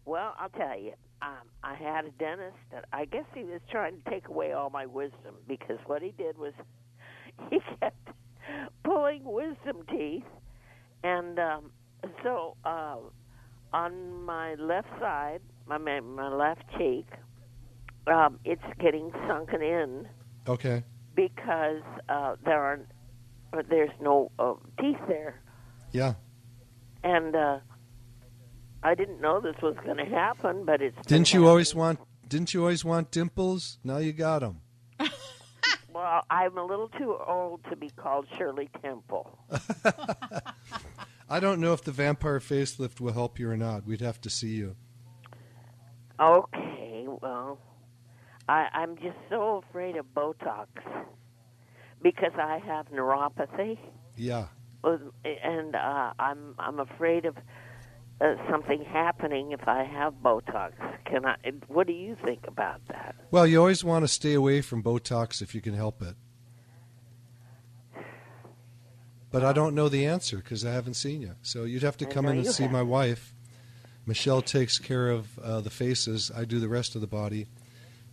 Well, 0.06 0.34
I'll 0.40 0.50
tell 0.50 0.80
you. 0.80 0.94
um, 1.22 1.48
I 1.64 1.76
had 1.76 2.06
a 2.06 2.12
dentist 2.12 2.58
that 2.72 2.86
I 2.92 3.06
guess 3.06 3.26
he 3.36 3.44
was 3.44 3.62
trying 3.70 4.02
to 4.02 4.10
take 4.10 4.28
away 4.28 4.54
all 4.54 4.70
my 4.70 4.86
wisdom 4.86 5.36
because 5.48 5.78
what 5.86 6.02
he 6.02 6.12
did 6.18 6.38
was 6.38 6.54
he 7.50 7.60
kept 7.80 8.10
pulling 8.84 9.24
wisdom 9.24 9.84
teeth, 9.90 10.24
and 11.04 11.38
um, 11.40 11.72
so 12.24 12.56
uh, 12.66 12.98
on 13.74 14.24
my 14.26 14.56
left 14.56 14.90
side, 15.00 15.42
my 15.68 15.78
my 15.78 16.30
left 16.34 16.64
cheek, 16.78 17.08
um, 18.08 18.40
it's 18.46 18.62
getting 18.80 19.12
sunken 19.28 19.62
in 19.62 20.08
Okay. 20.48 20.84
because 21.16 21.84
uh, 22.10 22.36
there 22.46 22.62
are 22.62 22.80
uh, 23.54 23.62
there's 23.70 23.92
no 24.02 24.32
uh, 24.40 24.54
teeth 24.80 24.98
there, 25.08 25.40
Yeah. 25.92 26.14
and 27.04 27.36
uh, 27.36 27.60
I 28.84 28.96
didn't 28.96 29.22
know 29.22 29.40
this 29.42 29.56
was 29.62 29.76
going 29.86 29.98
to 29.98 30.06
happen, 30.06 30.66
but 30.66 30.82
it's 30.82 30.98
Didn't 31.06 31.34
you 31.34 31.48
always 31.48 31.76
want? 31.76 32.00
Didn't 32.28 32.54
you 32.54 32.62
always 32.62 32.84
want 32.86 33.12
dimples? 33.12 33.78
Now 33.84 33.98
you 33.98 34.14
got 34.14 34.40
them. 34.40 34.62
Well, 35.94 36.22
I'm 36.30 36.58
a 36.58 36.64
little 36.66 36.88
too 36.88 37.18
old 37.28 37.60
to 37.70 37.76
be 37.76 37.90
called 37.90 38.26
Shirley 38.38 38.70
Temple. 38.82 39.38
I 41.32 41.40
don't 41.40 41.62
know 41.62 41.72
if 41.72 41.82
the 41.82 41.94
vampire 41.94 42.42
facelift 42.42 43.00
will 43.00 43.14
help 43.14 43.40
you 43.40 43.50
or 43.50 43.56
not. 43.56 43.86
We'd 43.86 44.02
have 44.02 44.20
to 44.22 44.30
see 44.30 44.50
you. 44.50 44.76
Okay, 46.20 47.06
well, 47.08 47.58
I, 48.50 48.68
I'm 48.74 48.98
just 48.98 49.16
so 49.30 49.64
afraid 49.70 49.96
of 49.96 50.06
Botox 50.14 50.68
because 52.02 52.34
I 52.38 52.60
have 52.66 52.88
neuropathy, 52.88 53.78
Yeah. 54.18 54.48
and 54.84 55.74
uh, 55.74 56.12
I'm 56.20 56.54
I'm 56.60 56.80
afraid 56.82 57.24
of 57.24 57.38
uh, 58.20 58.36
something 58.50 58.84
happening 58.84 59.54
if 59.54 59.66
I 59.70 59.86
have 59.86 60.16
Botox. 60.16 60.74
Can 61.06 61.26
I? 61.26 61.38
What 61.70 61.88
do 61.88 61.94
you 61.94 62.18
think 62.26 62.42
about 62.46 62.82
that? 62.90 63.16
Well, 63.32 63.48
you 63.48 63.58
always 63.58 63.86
want 63.86 64.04
to 64.04 64.10
stay 64.10 64.34
away 64.34 64.60
from 64.62 64.84
Botox 64.84 65.42
if 65.42 65.56
you 65.56 65.62
can 65.62 65.76
help 65.76 66.02
it. 66.02 66.16
But 69.32 69.44
I 69.46 69.54
don't 69.54 69.74
know 69.74 69.88
the 69.88 70.06
answer 70.06 70.38
because 70.38 70.66
I 70.66 70.74
haven't 70.74 70.96
seen 70.96 71.22
you. 71.22 71.36
So 71.42 71.64
you'd 71.64 71.84
have 71.84 71.98
to 71.98 72.06
come 72.06 72.26
in 72.26 72.38
and 72.38 72.48
see 72.48 72.64
my 72.64 72.80
haven't. 72.80 72.90
wife. 72.90 73.34
Michelle 74.06 74.42
takes 74.42 74.78
care 74.78 75.10
of 75.10 75.40
uh, 75.40 75.62
the 75.62 75.70
faces. 75.70 76.32
I 76.36 76.44
do 76.44 76.60
the 76.60 76.68
rest 76.68 76.96
of 76.96 77.02
the 77.02 77.08
body. 77.08 77.48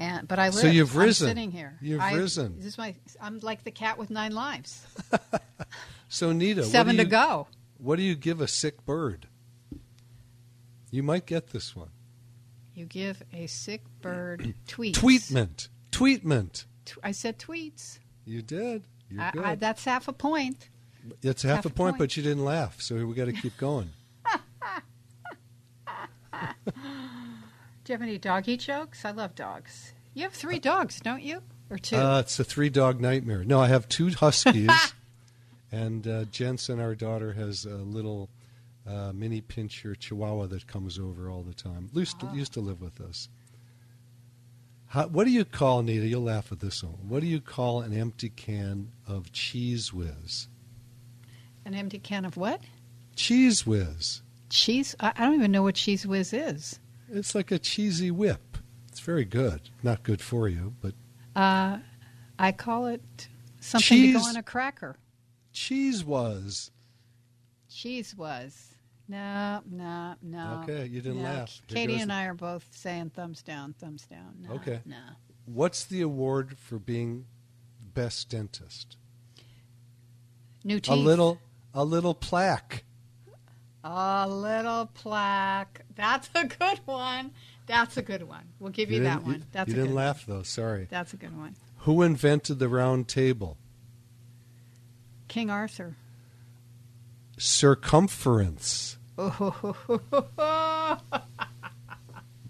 And, 0.00 0.26
but 0.26 0.38
I 0.38 0.46
live. 0.46 0.54
So 0.56 0.66
you've 0.66 0.94
I'm 0.96 1.02
risen. 1.02 1.28
sitting 1.28 1.50
here. 1.52 1.78
You've 1.80 2.00
I- 2.00 2.14
risen. 2.14 2.56
This 2.56 2.66
is 2.66 2.78
my. 2.78 2.94
I'm 3.20 3.38
like 3.40 3.64
the 3.64 3.70
cat 3.70 3.98
with 3.98 4.10
nine 4.10 4.32
lives. 4.32 4.84
So, 6.14 6.30
Nita, 6.30 6.60
what 6.60 6.70
Seven 6.70 6.96
do 6.96 7.02
to 7.02 7.08
go. 7.08 7.48
What 7.76 7.96
do 7.96 8.04
you 8.04 8.14
give 8.14 8.40
a 8.40 8.46
sick 8.46 8.86
bird? 8.86 9.26
You 10.92 11.02
might 11.02 11.26
get 11.26 11.48
this 11.48 11.74
one. 11.74 11.88
You 12.72 12.86
give 12.86 13.20
a 13.32 13.48
sick 13.48 13.82
bird 14.00 14.54
tweets. 14.68 14.94
Tweetment. 14.94 15.68
Tweetment. 15.90 16.66
I 17.02 17.10
said 17.10 17.40
tweets. 17.40 17.98
You 18.24 18.42
did. 18.42 18.84
You're 19.10 19.22
I, 19.22 19.30
good. 19.32 19.44
I, 19.44 19.54
that's 19.56 19.84
half 19.84 20.06
a 20.06 20.12
point. 20.12 20.68
it's 21.20 21.42
half, 21.42 21.56
half 21.56 21.64
a 21.64 21.68
a 21.68 21.70
point, 21.72 21.94
point. 21.94 21.98
but 21.98 22.16
you 22.16 22.22
didn't 22.22 22.44
laugh, 22.44 22.80
so 22.80 23.04
we 23.04 23.12
got 23.14 23.24
to 23.24 23.32
keep 23.32 23.56
going. 23.56 23.90
Do 27.84 27.92
you 27.92 27.98
have 27.98 28.02
any 28.02 28.16
doggy 28.18 28.56
jokes? 28.56 29.04
I 29.04 29.10
love 29.10 29.34
dogs. 29.34 29.92
You 30.14 30.22
have 30.22 30.32
three 30.32 30.58
dogs, 30.58 31.00
don't 31.00 31.22
you? 31.22 31.42
Or 31.68 31.76
two? 31.76 31.96
Uh, 31.96 32.20
it's 32.20 32.38
a 32.40 32.44
three 32.44 32.70
dog 32.70 33.00
nightmare. 33.00 33.44
No, 33.44 33.60
I 33.60 33.68
have 33.68 33.88
two 33.88 34.08
huskies, 34.10 34.70
and 35.72 36.06
uh, 36.06 36.24
Jensen, 36.24 36.80
our 36.80 36.94
daughter, 36.94 37.32
has 37.34 37.66
a 37.66 37.76
little 37.76 38.30
uh, 38.86 39.12
mini 39.12 39.42
pinscher 39.42 39.98
chihuahua 39.98 40.46
that 40.46 40.66
comes 40.66 40.98
over 40.98 41.28
all 41.28 41.42
the 41.42 41.52
time. 41.52 41.90
Used 41.92 42.20
to, 42.20 42.30
used 42.32 42.54
to 42.54 42.60
live 42.60 42.80
with 42.80 43.00
us. 43.00 43.28
How, 44.86 45.08
what 45.08 45.24
do 45.24 45.30
you 45.30 45.44
call, 45.44 45.82
Nita? 45.82 46.06
You'll 46.06 46.22
laugh 46.22 46.52
at 46.52 46.60
this 46.60 46.82
one. 46.82 47.08
What 47.08 47.20
do 47.20 47.26
you 47.26 47.40
call 47.40 47.82
an 47.82 47.92
empty 47.92 48.30
can 48.30 48.92
of 49.06 49.32
Cheez 49.32 49.92
Whiz? 49.92 50.48
An 51.64 51.74
empty 51.74 51.98
can 51.98 52.24
of 52.24 52.36
what? 52.36 52.60
Cheez 53.16 53.66
Whiz. 53.66 54.22
Cheese? 54.48 54.94
I, 55.00 55.12
I 55.16 55.24
don't 55.24 55.34
even 55.34 55.50
know 55.50 55.62
what 55.62 55.74
Cheez 55.74 56.06
Whiz 56.06 56.32
is. 56.32 56.78
It's 57.14 57.34
like 57.34 57.50
a 57.52 57.58
cheesy 57.58 58.10
whip. 58.10 58.58
It's 58.88 59.00
very 59.00 59.24
good. 59.24 59.70
Not 59.82 60.02
good 60.02 60.20
for 60.20 60.48
you, 60.48 60.74
but 60.80 60.94
Uh, 61.36 61.78
I 62.38 62.52
call 62.52 62.86
it 62.86 63.28
something 63.60 64.02
to 64.02 64.12
go 64.14 64.20
on 64.24 64.36
a 64.36 64.42
cracker. 64.42 64.96
cheese 65.52 66.04
was. 66.04 66.70
Cheese 67.68 68.14
was. 68.16 68.74
No, 69.08 69.62
no, 69.70 70.14
no. 70.22 70.60
Okay, 70.62 70.86
you 70.86 71.00
didn't 71.02 71.18
no. 71.18 71.24
laugh. 71.24 71.60
Here 71.68 71.76
Katie 71.76 72.00
and 72.00 72.12
I 72.12 72.24
are 72.24 72.34
both 72.34 72.66
saying 72.72 73.10
thumbs 73.10 73.42
down, 73.42 73.74
thumbs 73.74 74.06
down. 74.06 74.36
No, 74.40 74.54
Okay. 74.54 74.80
No. 74.84 74.96
What's 75.46 75.84
the 75.84 76.00
award 76.00 76.56
for 76.58 76.78
being 76.78 77.26
best 77.92 78.30
dentist? 78.30 78.96
New 80.64 80.80
teeth. 80.80 80.90
A 80.92 80.96
little, 80.96 81.38
a 81.74 81.84
little 81.84 82.14
plaque. 82.14 82.84
A 83.86 84.26
little 84.28 84.86
plaque. 84.94 85.82
That's 85.94 86.30
a 86.34 86.46
good 86.46 86.80
one. 86.86 87.32
That's 87.66 87.96
a 87.98 88.02
good 88.02 88.22
one. 88.22 88.44
We'll 88.58 88.72
give 88.72 88.90
you, 88.90 89.02
that 89.04 89.22
one. 89.24 89.44
That's 89.52 89.68
you 89.68 89.74
a 89.74 89.76
didn't 89.76 89.90
good 89.90 89.96
laugh 89.96 90.24
though. 90.26 90.42
Sorry. 90.42 90.80
One. 90.80 90.88
That's 90.90 91.12
a 91.12 91.16
good 91.16 91.36
one. 91.36 91.54
Who 91.80 92.02
invented 92.02 92.58
the 92.58 92.68
round 92.68 93.08
table? 93.08 93.58
King 95.28 95.50
Arthur. 95.50 95.96
Circumference. 97.36 98.96
Oh, 99.18 99.76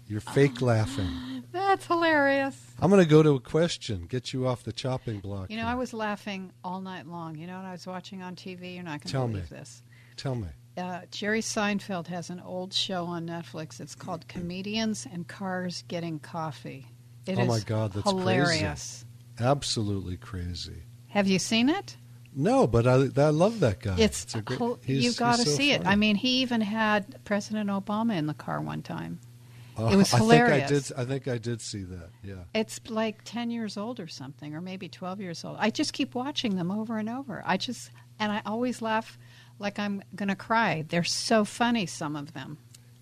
You're 0.07 0.21
fake 0.21 0.61
laughing. 0.61 1.43
That's 1.51 1.87
hilarious. 1.87 2.55
I'm 2.79 2.89
going 2.91 3.03
to 3.03 3.09
go 3.09 3.23
to 3.23 3.31
a 3.31 3.39
question. 3.39 4.05
Get 4.07 4.33
you 4.33 4.47
off 4.47 4.63
the 4.63 4.71
chopping 4.71 5.19
block. 5.19 5.49
You 5.49 5.57
know, 5.57 5.63
here. 5.63 5.71
I 5.71 5.75
was 5.75 5.93
laughing 5.93 6.51
all 6.63 6.79
night 6.81 7.07
long. 7.07 7.35
You 7.35 7.47
know 7.47 7.57
what 7.57 7.65
I 7.65 7.71
was 7.71 7.87
watching 7.87 8.21
on 8.21 8.35
TV? 8.35 8.75
You're 8.75 8.83
not 8.83 9.01
going 9.01 9.07
to 9.07 9.11
Tell 9.11 9.27
me. 9.27 9.33
believe 9.33 9.49
this. 9.49 9.81
Tell 10.15 10.35
me. 10.35 10.47
Uh, 10.77 11.01
Jerry 11.09 11.41
Seinfeld 11.41 12.07
has 12.07 12.29
an 12.29 12.41
old 12.41 12.73
show 12.73 13.05
on 13.05 13.27
Netflix. 13.27 13.79
It's 13.79 13.95
called 13.95 14.27
Comedians 14.27 15.05
in 15.11 15.23
Cars 15.23 15.83
Getting 15.87 16.19
Coffee. 16.19 16.87
It 17.25 17.37
Oh 17.37 17.43
is 17.43 17.47
my 17.47 17.59
God, 17.61 17.93
that's 17.93 18.09
hilarious. 18.09 19.05
Absolutely 19.39 20.17
crazy. 20.17 20.83
Have 21.07 21.27
you 21.27 21.39
seen 21.39 21.69
it? 21.69 21.95
No, 22.35 22.67
but 22.67 22.85
I, 22.85 23.07
I 23.15 23.29
love 23.29 23.61
that 23.61 23.79
guy. 23.79 23.95
It's, 23.97 24.35
a 24.35 24.41
great, 24.41 24.59
you've 24.85 25.15
got 25.15 25.37
to 25.37 25.45
so 25.45 25.51
see 25.51 25.71
it. 25.71 25.85
I 25.85 25.95
mean, 25.95 26.17
he 26.17 26.41
even 26.41 26.59
had 26.59 27.23
President 27.23 27.69
Obama 27.69 28.17
in 28.17 28.25
the 28.27 28.33
car 28.33 28.59
one 28.59 28.81
time. 28.81 29.19
Uh, 29.77 29.87
it 29.87 29.95
was 29.95 30.11
hilarious. 30.11 30.51
I 30.51 30.67
think 30.67 30.67
I 30.67 30.67
did. 30.67 30.93
I 30.97 31.05
think 31.05 31.27
I 31.27 31.37
did 31.37 31.61
see 31.61 31.83
that. 31.83 32.09
Yeah. 32.23 32.43
It's 32.53 32.81
like 32.89 33.23
10 33.23 33.51
years 33.51 33.77
old 33.77 34.01
or 34.01 34.07
something, 34.07 34.53
or 34.53 34.59
maybe 34.61 34.89
12 34.89 35.21
years 35.21 35.45
old. 35.45 35.57
I 35.59 35.69
just 35.69 35.93
keep 35.93 36.15
watching 36.15 36.55
them 36.57 36.71
over 36.71 36.97
and 36.97 37.09
over. 37.09 37.41
I 37.45 37.55
just, 37.57 37.91
and 38.19 38.31
I 38.31 38.41
always 38.45 38.81
laugh 38.81 39.17
like 39.59 39.79
I'm 39.79 40.03
going 40.15 40.29
to 40.29 40.35
cry. 40.35 40.85
They're 40.87 41.03
so 41.03 41.45
funny, 41.45 41.85
some 41.85 42.15
of 42.15 42.33
them. 42.33 42.57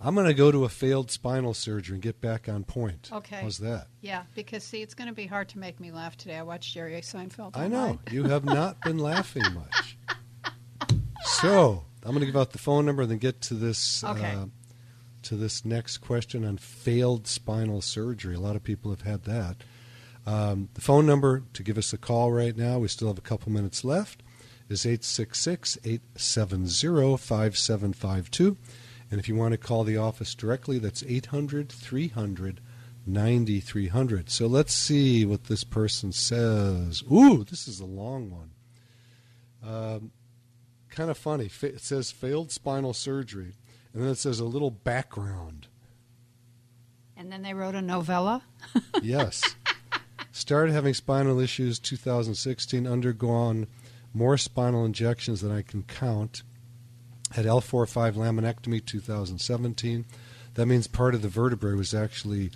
I'm 0.06 0.16
going 0.16 0.28
to 0.28 0.34
go 0.34 0.52
to 0.52 0.66
a 0.66 0.70
failed 0.70 1.12
spinal 1.12 1.54
surgery 1.54 1.94
and 1.96 2.04
get 2.04 2.20
back 2.20 2.50
on 2.50 2.66
point. 2.66 3.10
Okay. 3.12 3.40
How's 3.42 3.60
that? 3.60 3.88
Yeah, 4.02 4.24
because 4.36 4.64
see, 4.64 4.82
it's 4.82 4.94
going 4.94 5.08
to 5.08 5.14
be 5.14 5.26
hard 5.28 5.48
to 5.50 5.60
make 5.60 5.80
me 5.80 5.92
laugh 5.92 6.18
today. 6.18 6.36
I 6.38 6.44
watched 6.44 6.74
Jerry 6.74 6.94
Seinfeld. 7.00 7.56
I 7.56 7.70
know 7.70 8.00
you 8.12 8.24
have 8.26 8.44
not 8.44 8.82
been 8.82 8.98
laughing 9.12 9.44
much. 9.54 9.98
So 11.24 11.86
I'm 12.04 12.10
going 12.12 12.20
to 12.20 12.26
give 12.26 12.36
out 12.38 12.52
the 12.52 12.58
phone 12.58 12.86
number 12.86 13.04
and 13.04 13.12
then 13.12 13.18
get 13.18 13.42
to 13.42 13.54
this 13.54 14.04
Okay. 14.04 14.34
uh, 14.34 14.46
to 15.24 15.36
this 15.36 15.64
next 15.64 16.00
question 16.00 16.44
on 16.44 16.58
failed 16.58 17.28
spinal 17.28 17.82
surgery. 17.82 18.36
A 18.36 18.40
lot 18.42 18.56
of 18.58 18.64
people 18.64 18.92
have 18.92 19.04
had 19.04 19.24
that. 19.24 19.58
Um, 20.26 20.70
the 20.74 20.82
phone 20.82 21.06
number 21.06 21.44
to 21.54 21.64
give 21.64 21.78
us 21.78 21.94
a 21.94 21.98
call 21.98 22.32
right 22.32 22.56
now, 22.56 22.80
we 22.80 22.88
still 22.90 23.08
have 23.10 23.18
a 23.18 23.22
couple 23.22 23.52
minutes 23.52 23.84
left, 23.86 24.23
is 24.70 24.86
866 24.86 25.78
870 25.84 27.18
5752. 27.18 28.58
And 29.12 29.20
if 29.20 29.28
you 29.30 29.36
want 29.36 29.52
to 29.52 29.58
call 29.58 29.84
the 29.84 29.98
office 29.98 30.34
directly, 30.34 30.80
that's 30.80 31.04
800 31.04 31.72
300 31.72 32.62
9300. 33.06 34.30
So 34.30 34.48
let's 34.48 34.74
see 34.74 35.26
what 35.26 35.46
this 35.46 35.64
person 35.64 36.12
says. 36.12 37.04
Ooh, 37.12 37.44
this 37.44 37.68
is 37.68 37.80
a 37.80 37.86
long 37.86 38.32
one. 38.32 38.52
Um, 39.64 40.12
kind 40.90 41.10
of 41.10 41.18
funny. 41.18 41.50
It 41.62 41.82
says 41.82 42.12
failed 42.12 42.52
spinal 42.52 42.94
surgery, 42.94 43.54
and 43.94 44.04
then 44.04 44.10
it 44.10 44.18
says 44.18 44.40
a 44.40 44.46
little 44.46 44.72
background. 44.72 45.68
And 47.16 47.32
then 47.32 47.42
they 47.42 47.54
wrote 47.54 47.76
a 47.76 47.82
novella. 47.82 48.44
Yes. 49.02 49.56
Started 50.32 50.72
having 50.72 50.94
spinal 50.94 51.40
issues 51.40 51.78
2016, 51.78 52.88
undergone 52.88 53.68
more 54.14 54.38
spinal 54.38 54.86
injections 54.86 55.42
than 55.42 55.52
I 55.52 55.62
can 55.62 55.84
count. 55.84 56.44
Had 57.32 57.46
L4-5 57.46 58.14
laminectomy 58.14 58.86
2017. 58.86 60.06
That 60.54 60.66
means 60.68 60.88
part 60.88 61.16
of 61.16 61.22
the 61.22 61.30
vertebrae 61.30 61.74
was 61.74 61.94
actually 61.94 62.52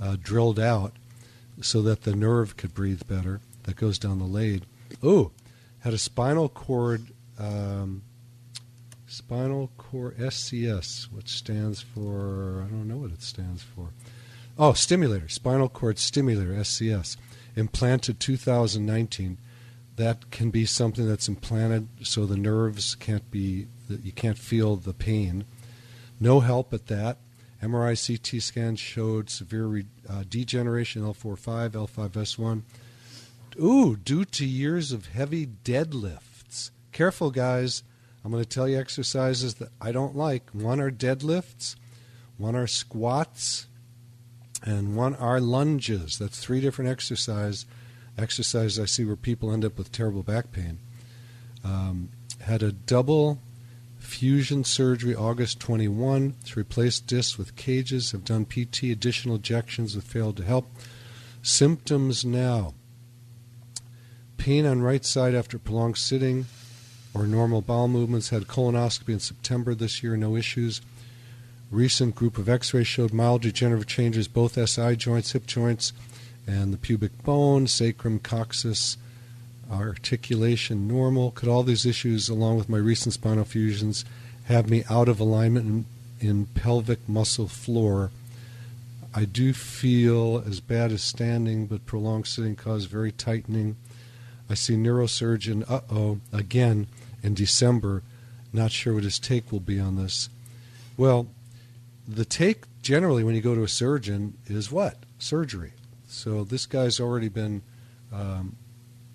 uh, 0.00 0.16
drilled 0.20 0.58
out 0.58 0.94
so 1.60 1.82
that 1.82 2.02
the 2.02 2.16
nerve 2.16 2.56
could 2.56 2.74
breathe 2.74 3.06
better 3.06 3.40
that 3.64 3.76
goes 3.76 3.98
down 3.98 4.18
the 4.18 4.24
lade. 4.24 4.64
Ooh, 5.04 5.32
had 5.80 5.92
a 5.92 5.98
spinal 5.98 6.48
cord 6.48 7.08
um, 7.38 8.02
spinal 9.06 9.70
cord 9.76 10.16
SCS, 10.16 11.04
which 11.12 11.28
stands 11.28 11.82
for 11.82 12.64
I 12.64 12.70
don't 12.70 12.88
know 12.88 12.96
what 12.96 13.12
it 13.12 13.22
stands 13.22 13.62
for. 13.62 13.90
Oh, 14.58 14.72
stimulator, 14.72 15.28
spinal 15.28 15.68
cord 15.68 15.98
stimulator, 15.98 16.52
SCS, 16.52 17.16
implanted 17.56 18.20
2019. 18.20 19.38
That 19.96 20.30
can 20.30 20.50
be 20.50 20.64
something 20.64 21.06
that's 21.06 21.28
implanted 21.28 21.88
so 22.02 22.24
the 22.24 22.36
nerves 22.36 22.94
can't 22.94 23.30
be, 23.30 23.66
you 23.88 24.12
can't 24.12 24.38
feel 24.38 24.76
the 24.76 24.94
pain. 24.94 25.44
No 26.18 26.40
help 26.40 26.72
at 26.72 26.86
that. 26.86 27.18
MRI 27.62 27.94
CT 27.94 28.42
scan 28.42 28.76
showed 28.76 29.30
severe 29.30 29.66
re, 29.66 29.84
uh, 30.08 30.24
degeneration 30.28 31.02
L4-5, 31.02 31.70
L5S1. 31.70 32.62
Ooh, 33.60 33.96
due 33.96 34.24
to 34.24 34.44
years 34.44 34.92
of 34.92 35.08
heavy 35.08 35.46
deadlifts. 35.46 36.70
Careful, 36.90 37.30
guys. 37.30 37.82
I'm 38.24 38.30
going 38.30 38.42
to 38.42 38.48
tell 38.48 38.68
you 38.68 38.78
exercises 38.78 39.54
that 39.54 39.70
I 39.80 39.92
don't 39.92 40.16
like. 40.16 40.50
One 40.50 40.80
are 40.80 40.90
deadlifts, 40.90 41.74
one 42.36 42.54
are 42.54 42.68
squats, 42.68 43.66
and 44.62 44.96
one 44.96 45.16
are 45.16 45.40
lunges. 45.40 46.18
That's 46.18 46.38
three 46.38 46.60
different 46.60 46.90
exercise 46.90 47.66
exercises 48.18 48.78
I 48.78 48.86
see 48.86 49.04
where 49.04 49.16
people 49.16 49.52
end 49.52 49.64
up 49.64 49.78
with 49.78 49.92
terrible 49.92 50.22
back 50.22 50.52
pain. 50.52 50.78
Um, 51.64 52.10
had 52.40 52.62
a 52.62 52.72
double 52.72 53.38
fusion 53.98 54.64
surgery 54.64 55.14
August 55.14 55.60
21 55.60 56.34
to 56.46 56.60
replace 56.60 57.00
discs 57.00 57.38
with 57.38 57.56
cages. 57.56 58.10
Have 58.10 58.24
done 58.24 58.44
PT 58.44 58.84
additional 58.84 59.36
injections 59.36 59.94
have 59.94 60.04
failed 60.04 60.36
to 60.38 60.44
help. 60.44 60.66
Symptoms 61.42 62.24
now. 62.24 62.74
Pain 64.36 64.66
on 64.66 64.82
right 64.82 65.04
side 65.04 65.34
after 65.34 65.58
prolonged 65.58 65.96
sitting 65.96 66.46
or 67.14 67.26
normal 67.26 67.60
bowel 67.62 67.88
movements. 67.88 68.30
Had 68.30 68.42
colonoscopy 68.42 69.10
in 69.10 69.20
September 69.20 69.74
this 69.74 70.02
year, 70.02 70.16
no 70.16 70.36
issues. 70.36 70.80
Recent 71.70 72.14
group 72.14 72.36
of 72.36 72.48
x-rays 72.48 72.86
showed 72.86 73.14
mild 73.14 73.42
degenerative 73.42 73.86
changes, 73.86 74.28
both 74.28 74.58
SI 74.68 74.96
joints, 74.96 75.32
hip 75.32 75.46
joints, 75.46 75.92
and 76.46 76.72
the 76.72 76.78
pubic 76.78 77.22
bone, 77.22 77.66
sacrum, 77.66 78.18
coccyx, 78.18 78.96
articulation 79.70 80.86
normal. 80.86 81.30
Could 81.30 81.48
all 81.48 81.62
these 81.62 81.86
issues, 81.86 82.28
along 82.28 82.58
with 82.58 82.68
my 82.68 82.78
recent 82.78 83.14
spinal 83.14 83.44
fusions, 83.44 84.04
have 84.44 84.68
me 84.68 84.84
out 84.90 85.08
of 85.08 85.20
alignment 85.20 85.86
in, 86.20 86.28
in 86.28 86.46
pelvic 86.46 87.08
muscle 87.08 87.48
floor? 87.48 88.10
I 89.14 89.24
do 89.24 89.52
feel 89.52 90.42
as 90.46 90.60
bad 90.60 90.90
as 90.90 91.02
standing, 91.02 91.66
but 91.66 91.86
prolonged 91.86 92.26
sitting 92.26 92.56
causes 92.56 92.86
very 92.86 93.12
tightening. 93.12 93.76
I 94.48 94.54
see 94.54 94.74
neurosurgeon, 94.74 95.70
uh 95.70 95.80
oh, 95.90 96.20
again 96.32 96.86
in 97.22 97.34
December. 97.34 98.02
Not 98.52 98.70
sure 98.70 98.94
what 98.94 99.04
his 99.04 99.18
take 99.18 99.50
will 99.52 99.60
be 99.60 99.78
on 99.78 99.96
this. 99.96 100.28
Well, 100.96 101.28
the 102.06 102.24
take 102.24 102.64
generally 102.82 103.24
when 103.24 103.34
you 103.34 103.40
go 103.40 103.54
to 103.54 103.62
a 103.62 103.68
surgeon 103.68 104.34
is 104.46 104.72
what? 104.72 104.96
Surgery. 105.18 105.72
So 106.12 106.44
this 106.44 106.66
guy's 106.66 107.00
already 107.00 107.30
been 107.30 107.62
um, 108.12 108.56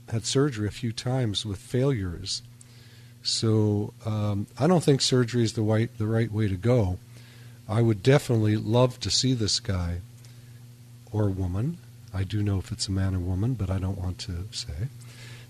had 0.09 0.25
surgery 0.25 0.67
a 0.67 0.71
few 0.71 0.91
times 0.91 1.45
with 1.45 1.59
failures. 1.59 2.41
So 3.21 3.93
um, 4.03 4.47
I 4.57 4.65
don't 4.65 4.83
think 4.83 5.01
surgery 5.01 5.43
is 5.43 5.53
the 5.53 5.61
right 5.61 5.95
the 5.97 6.07
right 6.07 6.31
way 6.31 6.47
to 6.47 6.55
go. 6.55 6.97
I 7.69 7.81
would 7.81 8.01
definitely 8.01 8.55
love 8.55 8.99
to 9.01 9.11
see 9.11 9.33
this 9.33 9.59
guy 9.59 9.99
or 11.11 11.29
woman. 11.29 11.77
I 12.13 12.23
do 12.23 12.41
know 12.41 12.57
if 12.57 12.71
it's 12.71 12.87
a 12.87 12.91
man 12.91 13.13
or 13.13 13.19
woman, 13.19 13.53
but 13.53 13.69
I 13.69 13.77
don't 13.77 13.99
want 13.99 14.17
to 14.19 14.47
say 14.51 14.87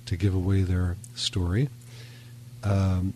to 0.05 0.17
give 0.17 0.35
away 0.35 0.63
their 0.63 0.97
story. 1.15 1.69
Um, 2.63 3.13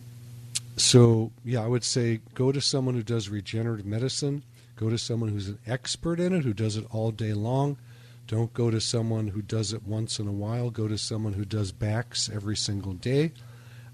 so 0.78 1.32
yeah, 1.44 1.64
I 1.64 1.68
would 1.68 1.84
say 1.84 2.22
go 2.34 2.54
to 2.54 2.62
someone 2.62 2.96
who 2.96 3.04
does 3.04 3.28
regenerative 3.28 3.86
medicine. 3.86 4.44
Go 4.78 4.90
to 4.90 4.98
someone 4.98 5.30
who's 5.30 5.50
an 5.50 5.60
expert 5.68 6.20
in 6.20 6.34
it, 6.34 6.44
who 6.44 6.54
does 6.54 6.78
it 6.78 6.86
all 6.92 7.12
day 7.12 7.34
long. 7.34 7.78
Don't 8.32 8.54
go 8.54 8.72
to 8.72 8.80
someone 8.80 9.28
who 9.28 9.42
does 9.42 9.74
it 9.74 9.86
once 9.86 10.18
in 10.18 10.26
a 10.26 10.32
while. 10.32 10.70
Go 10.70 10.88
to 10.88 10.98
someone 10.98 11.34
who 11.34 11.44
does 11.44 11.74
backs 11.74 12.30
every 12.34 12.56
single 12.56 12.94
day. 12.94 13.34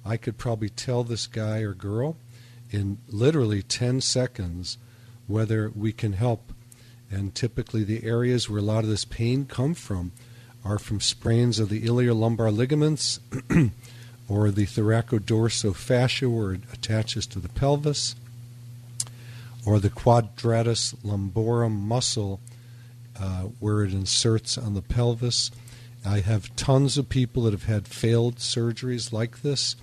I 0.06 0.16
could 0.16 0.38
probably 0.38 0.70
tell 0.70 1.04
this 1.04 1.26
guy 1.26 1.62
or 1.62 1.74
girl 1.74 2.18
in 2.70 3.00
literally 3.08 3.64
10 3.64 4.00
seconds 4.02 4.78
whether 5.26 5.72
we 5.76 5.92
can 5.92 6.14
help. 6.14 6.54
And 7.10 7.34
typically, 7.34 7.84
the 7.84 8.04
areas 8.04 8.48
where 8.48 8.60
a 8.60 8.64
lot 8.64 8.84
of 8.84 8.92
this 8.92 9.06
pain 9.06 9.48
come 9.48 9.74
from 9.74 10.12
are 10.64 10.78
from 10.78 11.02
sprains 11.02 11.58
of 11.58 11.70
the 11.70 11.82
iliolumbar 11.82 12.56
ligaments 12.56 13.20
or 14.30 14.52
the 14.52 14.68
thoracodorsofascia 14.68 16.32
where 16.32 16.54
it 16.54 16.62
attaches 16.72 17.26
to 17.26 17.40
the 17.40 17.50
pelvis 17.50 18.14
or 19.66 19.80
the 19.80 19.90
quadratus 19.90 20.94
lumborum 21.04 21.72
muscle 21.72 22.40
uh, 23.20 23.44
where 23.60 23.84
it 23.84 23.94
inserts 23.94 24.58
on 24.58 24.74
the 24.74 24.82
pelvis. 24.82 25.52
I 26.06 26.20
have 26.20 26.56
tons 26.56 26.98
of 26.98 27.10
people 27.10 27.44
that 27.44 27.54
have 27.54 27.64
had 27.64 27.88
failed 27.88 28.38
surgeries 28.38 29.12
like 29.12 29.42
this, 29.42 29.76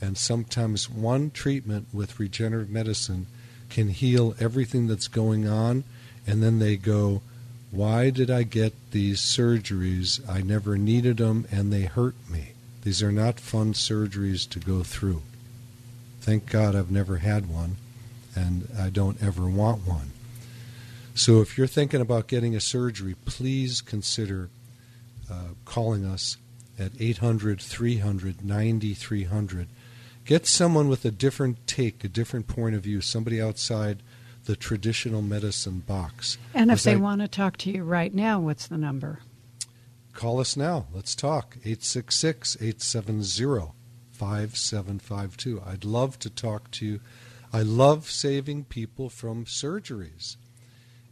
and 0.00 0.16
sometimes 0.16 0.88
one 0.88 1.30
treatment 1.30 1.88
with 1.92 2.18
regenerative 2.18 2.70
medicine 2.70 3.26
can 3.68 3.88
heal 3.88 4.34
everything 4.40 4.88
that's 4.88 5.08
going 5.08 5.46
on, 5.46 5.84
and 6.26 6.42
then 6.42 6.58
they 6.58 6.76
go, 6.76 7.22
Why 7.70 8.10
did 8.10 8.30
I 8.30 8.42
get 8.42 8.74
these 8.90 9.20
surgeries? 9.20 10.26
I 10.28 10.40
never 10.40 10.76
needed 10.76 11.18
them, 11.18 11.46
and 11.50 11.72
they 11.72 11.82
hurt 11.82 12.16
me. 12.28 12.52
These 12.82 13.02
are 13.02 13.12
not 13.12 13.38
fun 13.38 13.74
surgeries 13.74 14.48
to 14.50 14.58
go 14.58 14.82
through. 14.82 15.22
Thank 16.20 16.50
God 16.50 16.74
I've 16.74 16.90
never 16.90 17.18
had 17.18 17.48
one, 17.48 17.76
and 18.34 18.68
I 18.78 18.88
don't 18.90 19.22
ever 19.22 19.46
want 19.48 19.86
one. 19.86 20.10
So 21.20 21.42
if 21.42 21.58
you're 21.58 21.66
thinking 21.66 22.00
about 22.00 22.28
getting 22.28 22.56
a 22.56 22.60
surgery, 22.60 23.14
please 23.26 23.82
consider 23.82 24.48
uh, 25.30 25.48
calling 25.66 26.02
us 26.02 26.38
at 26.78 26.92
800 26.98 27.60
300 27.60 28.42
9300. 28.42 29.68
Get 30.24 30.46
someone 30.46 30.88
with 30.88 31.04
a 31.04 31.10
different 31.10 31.66
take, 31.66 32.02
a 32.04 32.08
different 32.08 32.46
point 32.46 32.74
of 32.74 32.84
view, 32.84 33.02
somebody 33.02 33.38
outside 33.38 34.02
the 34.46 34.56
traditional 34.56 35.20
medicine 35.20 35.80
box. 35.80 36.38
And 36.54 36.70
if 36.70 36.84
they 36.84 36.94
I, 36.94 36.96
want 36.96 37.20
to 37.20 37.28
talk 37.28 37.58
to 37.58 37.70
you 37.70 37.84
right 37.84 38.14
now, 38.14 38.40
what's 38.40 38.66
the 38.66 38.78
number? 38.78 39.18
Call 40.14 40.40
us 40.40 40.56
now. 40.56 40.86
Let's 40.90 41.14
talk. 41.14 41.58
866 41.58 42.56
870 42.62 43.74
5752. 44.12 45.62
I'd 45.66 45.84
love 45.84 46.18
to 46.20 46.30
talk 46.30 46.70
to 46.70 46.86
you. 46.86 47.00
I 47.52 47.60
love 47.60 48.10
saving 48.10 48.64
people 48.64 49.10
from 49.10 49.44
surgeries. 49.44 50.36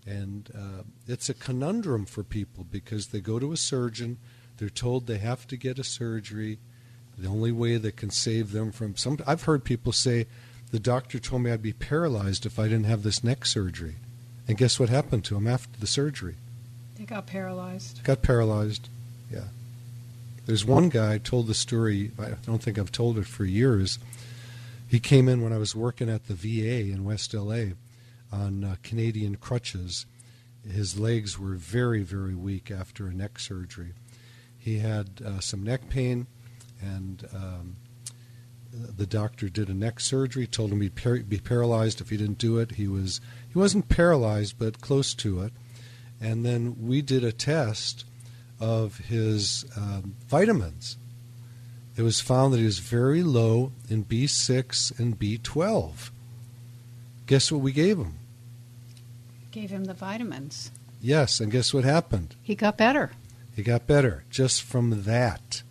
And 0.08 0.50
uh, 0.56 0.82
it's 1.06 1.28
a 1.28 1.34
conundrum 1.34 2.06
for 2.06 2.22
people 2.22 2.64
because 2.64 3.08
they 3.08 3.20
go 3.20 3.38
to 3.38 3.52
a 3.52 3.56
surgeon, 3.56 4.16
they're 4.56 4.70
told 4.70 5.06
they 5.06 5.18
have 5.18 5.46
to 5.48 5.56
get 5.56 5.78
a 5.78 5.84
surgery. 5.84 6.58
The 7.18 7.28
only 7.28 7.52
way 7.52 7.76
that 7.76 7.96
can 7.96 8.10
save 8.10 8.52
them 8.52 8.72
from 8.72 8.96
some. 8.96 9.18
I've 9.26 9.42
heard 9.42 9.64
people 9.64 9.92
say, 9.92 10.26
the 10.70 10.78
doctor 10.78 11.18
told 11.18 11.42
me 11.42 11.50
I'd 11.50 11.62
be 11.62 11.72
paralyzed 11.72 12.46
if 12.46 12.58
I 12.58 12.64
didn't 12.64 12.84
have 12.84 13.02
this 13.02 13.24
neck 13.24 13.44
surgery. 13.44 13.96
And 14.46 14.56
guess 14.56 14.78
what 14.78 14.88
happened 14.88 15.24
to 15.24 15.36
him 15.36 15.46
after 15.46 15.78
the 15.78 15.86
surgery? 15.86 16.36
They 16.96 17.04
got 17.04 17.26
paralyzed. 17.26 18.02
Got 18.04 18.22
paralyzed, 18.22 18.88
yeah. 19.30 19.48
There's 20.46 20.64
one 20.64 20.88
guy 20.88 21.14
I 21.14 21.18
told 21.18 21.46
the 21.46 21.54
story, 21.54 22.12
I 22.18 22.30
don't 22.46 22.62
think 22.62 22.78
I've 22.78 22.92
told 22.92 23.18
it 23.18 23.26
for 23.26 23.44
years. 23.44 23.98
He 24.88 25.00
came 25.00 25.28
in 25.28 25.42
when 25.42 25.52
I 25.52 25.58
was 25.58 25.76
working 25.76 26.08
at 26.08 26.28
the 26.28 26.34
VA 26.34 26.90
in 26.92 27.04
West 27.04 27.34
LA 27.34 27.72
on 28.32 28.64
uh, 28.64 28.76
Canadian 28.82 29.36
crutches. 29.36 30.06
His 30.68 30.98
legs 30.98 31.38
were 31.38 31.54
very, 31.54 32.02
very 32.02 32.34
weak 32.34 32.70
after 32.70 33.06
a 33.06 33.14
neck 33.14 33.38
surgery. 33.38 33.92
He 34.58 34.78
had 34.78 35.22
uh, 35.24 35.40
some 35.40 35.62
neck 35.62 35.88
pain, 35.88 36.26
and 36.80 37.26
um, 37.34 37.76
the 38.72 39.06
doctor 39.06 39.48
did 39.48 39.68
a 39.68 39.74
neck 39.74 40.00
surgery. 40.00 40.46
Told 40.46 40.72
him 40.72 40.80
he'd 40.80 40.96
par- 40.96 41.20
be 41.20 41.38
paralyzed 41.38 42.00
if 42.00 42.10
he 42.10 42.16
didn't 42.16 42.38
do 42.38 42.58
it. 42.58 42.72
He 42.72 42.86
was 42.86 43.20
he 43.50 43.58
wasn't 43.58 43.88
paralyzed, 43.88 44.56
but 44.58 44.80
close 44.80 45.14
to 45.14 45.40
it. 45.42 45.52
And 46.20 46.44
then 46.44 46.76
we 46.86 47.00
did 47.00 47.24
a 47.24 47.32
test 47.32 48.04
of 48.60 48.98
his 48.98 49.64
um, 49.76 50.16
vitamins. 50.26 50.96
It 51.96 52.02
was 52.02 52.20
found 52.20 52.52
that 52.52 52.58
he 52.58 52.64
was 52.64 52.78
very 52.78 53.22
low 53.22 53.72
in 53.88 54.04
B6 54.04 54.98
and 54.98 55.18
B12. 55.18 56.10
Guess 57.26 57.52
what 57.52 57.60
we 57.60 57.72
gave 57.72 57.98
him? 57.98 58.17
Gave 59.58 59.70
him 59.70 59.86
the 59.86 59.94
vitamins. 59.94 60.70
Yes, 61.00 61.40
and 61.40 61.50
guess 61.50 61.74
what 61.74 61.82
happened? 61.82 62.36
He 62.40 62.54
got 62.54 62.76
better. 62.76 63.10
He 63.56 63.64
got 63.64 63.88
better 63.88 64.22
just 64.30 64.62
from 64.62 65.02
that. 65.02 65.64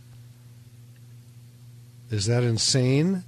Is 2.12 2.26
that 2.26 2.44
insane? 2.44 3.24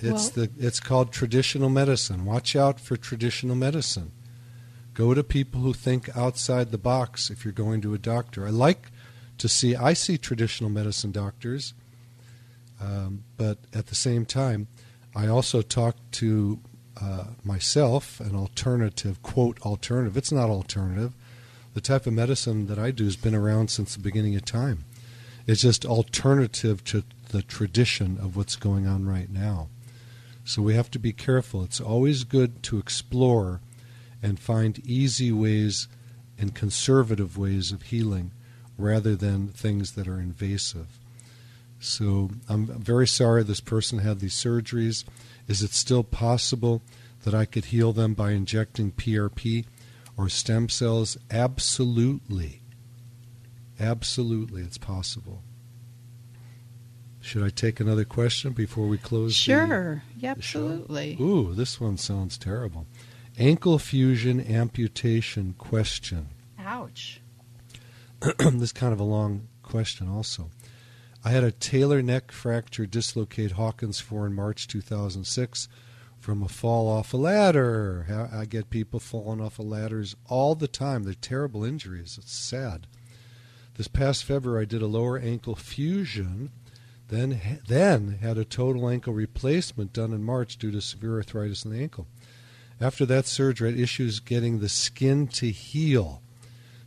It's 0.00 0.36
well, 0.36 0.46
the 0.46 0.50
it's 0.58 0.80
called 0.80 1.12
traditional 1.12 1.70
medicine. 1.70 2.26
Watch 2.26 2.54
out 2.54 2.78
for 2.78 2.98
traditional 2.98 3.56
medicine. 3.56 4.12
Go 4.92 5.14
to 5.14 5.24
people 5.24 5.62
who 5.62 5.72
think 5.72 6.14
outside 6.14 6.70
the 6.70 6.76
box 6.76 7.30
if 7.30 7.46
you're 7.46 7.52
going 7.52 7.80
to 7.80 7.94
a 7.94 7.98
doctor. 7.98 8.46
I 8.46 8.50
like 8.50 8.90
to 9.38 9.48
see 9.48 9.76
I 9.76 9.94
see 9.94 10.18
traditional 10.18 10.68
medicine 10.68 11.10
doctors, 11.10 11.72
um, 12.82 13.24
but 13.38 13.56
at 13.72 13.86
the 13.86 13.94
same 13.94 14.26
time, 14.26 14.68
I 15.16 15.26
also 15.26 15.62
talk 15.62 15.96
to 16.12 16.60
uh, 17.00 17.24
myself 17.44 18.20
an 18.20 18.34
alternative 18.34 19.22
quote 19.22 19.60
alternative. 19.62 20.16
It's 20.16 20.32
not 20.32 20.50
alternative. 20.50 21.12
The 21.74 21.80
type 21.80 22.06
of 22.06 22.12
medicine 22.12 22.66
that 22.66 22.78
I 22.78 22.90
do 22.90 23.04
has 23.04 23.16
been 23.16 23.34
around 23.34 23.70
since 23.70 23.94
the 23.94 24.02
beginning 24.02 24.34
of 24.34 24.44
time. 24.44 24.84
It's 25.46 25.62
just 25.62 25.86
alternative 25.86 26.84
to 26.84 27.04
the 27.30 27.42
tradition 27.42 28.18
of 28.20 28.36
what's 28.36 28.56
going 28.56 28.86
on 28.86 29.06
right 29.06 29.30
now. 29.30 29.68
So 30.44 30.62
we 30.62 30.74
have 30.74 30.90
to 30.92 30.98
be 30.98 31.12
careful. 31.12 31.62
It's 31.62 31.80
always 31.80 32.24
good 32.24 32.62
to 32.64 32.78
explore 32.78 33.60
and 34.22 34.40
find 34.40 34.78
easy 34.86 35.30
ways 35.30 35.88
and 36.38 36.54
conservative 36.54 37.36
ways 37.36 37.70
of 37.70 37.82
healing 37.82 38.32
rather 38.76 39.14
than 39.14 39.48
things 39.48 39.92
that 39.92 40.08
are 40.08 40.20
invasive. 40.20 40.98
So 41.80 42.30
I'm 42.48 42.66
very 42.66 43.06
sorry 43.06 43.42
this 43.42 43.60
person 43.60 43.98
had 43.98 44.20
these 44.20 44.34
surgeries. 44.34 45.04
Is 45.48 45.62
it 45.62 45.72
still 45.72 46.04
possible 46.04 46.82
that 47.24 47.34
I 47.34 47.46
could 47.46 47.66
heal 47.66 47.92
them 47.92 48.14
by 48.14 48.32
injecting 48.32 48.92
PRP 48.92 49.64
or 50.16 50.28
stem 50.28 50.68
cells? 50.68 51.16
Absolutely. 51.30 52.62
Absolutely, 53.80 54.62
it's 54.62 54.78
possible. 54.78 55.42
Should 57.20 57.42
I 57.42 57.50
take 57.50 57.80
another 57.80 58.04
question 58.04 58.52
before 58.52 58.86
we 58.86 58.98
close? 58.98 59.34
Sure, 59.34 60.02
the, 60.18 60.28
absolutely. 60.28 61.16
The 61.16 61.22
Ooh, 61.22 61.54
this 61.54 61.80
one 61.80 61.96
sounds 61.96 62.38
terrible. 62.38 62.86
Ankle 63.38 63.78
fusion 63.78 64.40
amputation 64.40 65.54
question. 65.58 66.28
Ouch. 66.58 67.20
this 68.20 68.62
is 68.62 68.72
kind 68.72 68.92
of 68.92 69.00
a 69.00 69.04
long 69.04 69.48
question, 69.62 70.08
also. 70.08 70.50
I 71.24 71.30
had 71.30 71.44
a 71.44 71.50
talar 71.50 72.02
neck 72.02 72.30
fracture 72.30 72.86
dislocate 72.86 73.52
Hawkins 73.52 74.00
4 74.00 74.26
in 74.26 74.34
March 74.34 74.68
2006 74.68 75.68
from 76.20 76.42
a 76.42 76.48
fall 76.48 76.88
off 76.88 77.12
a 77.12 77.16
ladder. 77.16 78.28
I 78.32 78.44
get 78.44 78.70
people 78.70 79.00
falling 79.00 79.40
off 79.40 79.58
of 79.58 79.66
ladders 79.66 80.14
all 80.28 80.54
the 80.54 80.68
time. 80.68 81.04
They're 81.04 81.14
terrible 81.14 81.64
injuries. 81.64 82.18
It's 82.20 82.32
sad. 82.32 82.86
This 83.74 83.88
past 83.88 84.24
February, 84.24 84.62
I 84.62 84.64
did 84.64 84.82
a 84.82 84.86
lower 84.86 85.18
ankle 85.18 85.54
fusion, 85.54 86.50
then 87.08 87.60
then 87.66 88.18
had 88.20 88.38
a 88.38 88.44
total 88.44 88.88
ankle 88.88 89.12
replacement 89.12 89.92
done 89.92 90.12
in 90.12 90.22
March 90.24 90.56
due 90.56 90.70
to 90.72 90.80
severe 90.80 91.16
arthritis 91.16 91.64
in 91.64 91.72
the 91.72 91.80
ankle. 91.80 92.06
After 92.80 93.06
that 93.06 93.26
surgery, 93.26 93.68
I 93.68 93.72
had 93.72 93.80
issues 93.80 94.20
getting 94.20 94.58
the 94.58 94.68
skin 94.68 95.26
to 95.28 95.50
heal. 95.50 96.22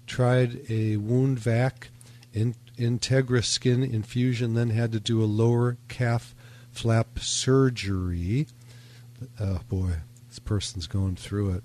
Tried 0.07 0.69
a 0.69 0.97
wound 0.97 1.39
vac, 1.39 1.89
in, 2.33 2.55
Integra 2.81 3.43
skin 3.43 3.83
infusion, 3.83 4.53
then 4.53 4.71
had 4.71 4.91
to 4.91 4.99
do 4.99 5.23
a 5.23 5.25
lower 5.25 5.77
calf 5.87 6.35
flap 6.71 7.19
surgery. 7.19 8.47
Oh 9.39 9.61
boy, 9.69 9.91
this 10.29 10.39
person's 10.39 10.87
going 10.87 11.15
through 11.15 11.55
it. 11.55 11.63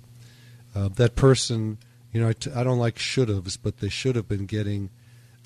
Uh, 0.75 0.89
that 0.89 1.17
person, 1.17 1.79
you 2.13 2.21
know, 2.21 2.29
I 2.29 2.33
t- 2.35 2.53
I 2.53 2.63
don't 2.63 2.79
like 2.79 2.99
should 2.99 3.29
haves, 3.29 3.57
but 3.57 3.79
they 3.79 3.89
should 3.89 4.17
have 4.17 4.29
been 4.29 4.47
getting 4.47 4.91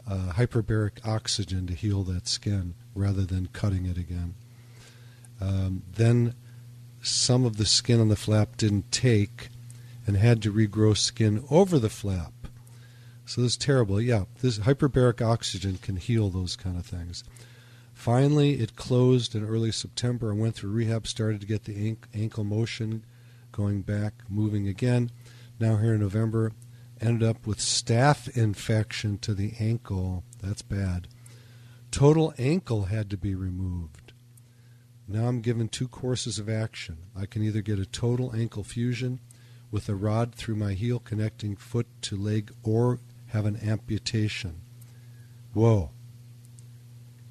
uh, 0.09 0.33
hyperbaric 0.35 1.07
oxygen 1.07 1.67
to 1.69 1.75
heal 1.75 2.03
that 2.05 2.27
skin 2.27 2.75
rather 2.95 3.23
than 3.23 3.49
cutting 3.53 3.87
it 3.87 3.97
again. 3.97 4.35
Um, 5.41 5.83
then 5.95 6.35
some 7.03 7.45
of 7.45 7.57
the 7.57 7.67
skin 7.67 8.01
on 8.01 8.09
the 8.09 8.17
flap 8.17 8.57
didn't 8.57 8.91
take 8.91 9.49
and 10.07 10.17
had 10.17 10.43
to 10.43 10.53
regrow 10.53 10.97
skin 10.97 11.45
over 11.51 11.79
the 11.79 11.89
flap. 11.89 12.33
So 13.31 13.43
this 13.43 13.53
is 13.53 13.59
terrible. 13.59 14.01
Yeah, 14.01 14.25
this 14.41 14.59
hyperbaric 14.59 15.25
oxygen 15.25 15.79
can 15.81 15.95
heal 15.95 16.31
those 16.31 16.57
kind 16.57 16.77
of 16.77 16.85
things. 16.85 17.23
Finally, 17.95 18.55
it 18.55 18.75
closed 18.75 19.37
in 19.37 19.47
early 19.47 19.71
September. 19.71 20.33
I 20.33 20.35
went 20.35 20.57
through 20.57 20.73
rehab, 20.73 21.07
started 21.07 21.41
to 21.41 21.47
get 21.47 21.63
the 21.63 21.97
ankle 22.13 22.43
motion 22.43 23.05
going 23.53 23.83
back, 23.83 24.15
moving 24.29 24.67
again. 24.67 25.13
Now 25.61 25.77
here 25.77 25.95
in 25.95 26.01
November, 26.01 26.51
ended 27.01 27.23
up 27.23 27.47
with 27.47 27.59
staph 27.59 28.37
infection 28.37 29.17
to 29.19 29.33
the 29.33 29.53
ankle. 29.61 30.25
That's 30.43 30.63
bad. 30.63 31.07
Total 31.93 32.35
ankle 32.37 32.87
had 32.87 33.09
to 33.11 33.17
be 33.17 33.37
removed. 33.37 34.13
Now 35.07 35.29
I'm 35.29 35.41
given 35.41 35.69
two 35.69 35.87
courses 35.87 36.41
of 36.41 36.49
action. 36.49 36.97
I 37.17 37.27
can 37.27 37.45
either 37.45 37.63
get 37.63 37.79
a 37.79 37.87
total 37.87 38.35
ankle 38.35 38.65
fusion 38.65 39.21
with 39.71 39.89
a 39.89 39.95
rod 39.95 40.35
through 40.35 40.57
my 40.57 40.73
heel 40.73 40.99
connecting 40.99 41.55
foot 41.55 41.87
to 42.03 42.17
leg 42.17 42.51
or 42.65 42.99
have 43.33 43.47
an 43.47 43.59
amputation. 43.63 44.61
Whoa. 45.53 45.91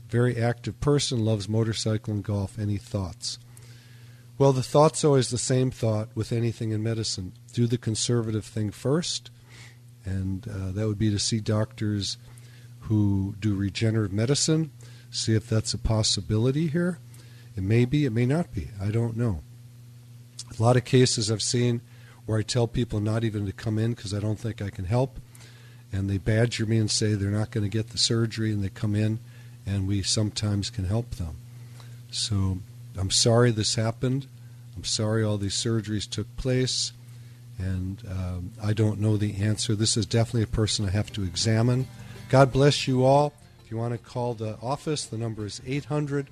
Very 0.10 0.42
active 0.42 0.80
person, 0.80 1.24
loves 1.24 1.48
motorcycle 1.48 2.14
and 2.14 2.24
golf. 2.24 2.58
Any 2.58 2.78
thoughts? 2.78 3.38
Well, 4.38 4.54
the 4.54 4.64
thought's 4.64 5.04
always 5.04 5.30
the 5.30 5.38
same 5.38 5.70
thought 5.70 6.10
with 6.16 6.32
anything 6.32 6.72
in 6.72 6.82
medicine. 6.82 7.34
Do 7.54 7.68
the 7.68 7.78
conservative 7.78 8.46
thing 8.46 8.72
first 8.72 9.30
and 10.06 10.48
uh, 10.48 10.72
that 10.72 10.88
would 10.88 10.98
be 10.98 11.12
to 11.12 11.20
see 11.20 11.40
doctors 11.40 12.18
who 12.82 13.36
do 13.40 13.56
regenerative 13.56 14.14
medicine, 14.14 14.72
see 15.12 15.36
if 15.36 15.48
that's 15.48 15.74
a 15.74 15.78
possibility 15.78 16.68
here. 16.68 17.00
It 17.56 17.64
may 17.64 17.86
be, 17.86 18.06
it 18.06 18.12
may 18.12 18.26
not 18.26 18.54
be. 18.54 18.70
I 18.82 18.92
don't 18.92 19.18
know. 19.18 19.44
A 20.58 20.62
lot 20.62 20.78
of 20.78 20.86
cases 20.86 21.30
I've 21.30 21.42
seen 21.42 21.82
where 22.26 22.40
I 22.40 22.44
tell 22.44 22.68
people 22.68 23.00
not 23.00 23.24
even 23.24 23.46
to 23.46 23.52
come 23.52 23.78
in 23.78 23.94
because 23.94 24.14
I 24.14 24.20
don't 24.20 24.40
think 24.40 24.62
I 24.62 24.70
can 24.70 24.86
help, 24.86 25.20
and 25.92 26.10
they 26.10 26.18
badger 26.18 26.66
me 26.66 26.78
and 26.78 26.90
say 26.90 27.14
they're 27.14 27.30
not 27.30 27.52
going 27.52 27.64
to 27.64 27.70
get 27.70 27.90
the 27.90 27.98
surgery, 27.98 28.52
and 28.52 28.64
they 28.64 28.70
come 28.70 28.96
in, 28.96 29.20
and 29.66 29.88
we 29.88 30.02
sometimes 30.02 30.70
can 30.70 30.86
help 30.86 31.12
them. 31.12 31.36
So 32.12 32.60
I'm 32.98 33.12
sorry 33.12 33.52
this 33.52 33.76
happened. 33.76 34.28
I'm 34.76 34.84
sorry 34.84 35.24
all 35.24 35.38
these 35.38 35.56
surgeries 35.56 36.10
took 36.10 36.34
place 36.38 36.94
and 37.60 38.02
um, 38.10 38.52
I 38.64 38.74
don't 38.74 39.00
know 39.00 39.18
the 39.18 39.42
answer. 39.42 39.76
This 39.76 39.98
is 39.98 40.06
definitely 40.06 40.44
a 40.44 40.48
person 40.48 40.86
I 40.86 40.92
have 40.92 41.12
to 41.14 41.24
examine. 41.24 41.88
God 42.30 42.52
bless 42.52 42.88
you 42.88 43.04
all. 43.04 43.34
If 43.64 43.70
you 43.70 43.78
want 43.78 43.92
to 43.92 43.98
call 43.98 44.34
the 44.34 44.58
office, 44.62 45.06
the 45.06 45.18
number 45.18 45.46
is 45.46 45.62
800 45.68 46.28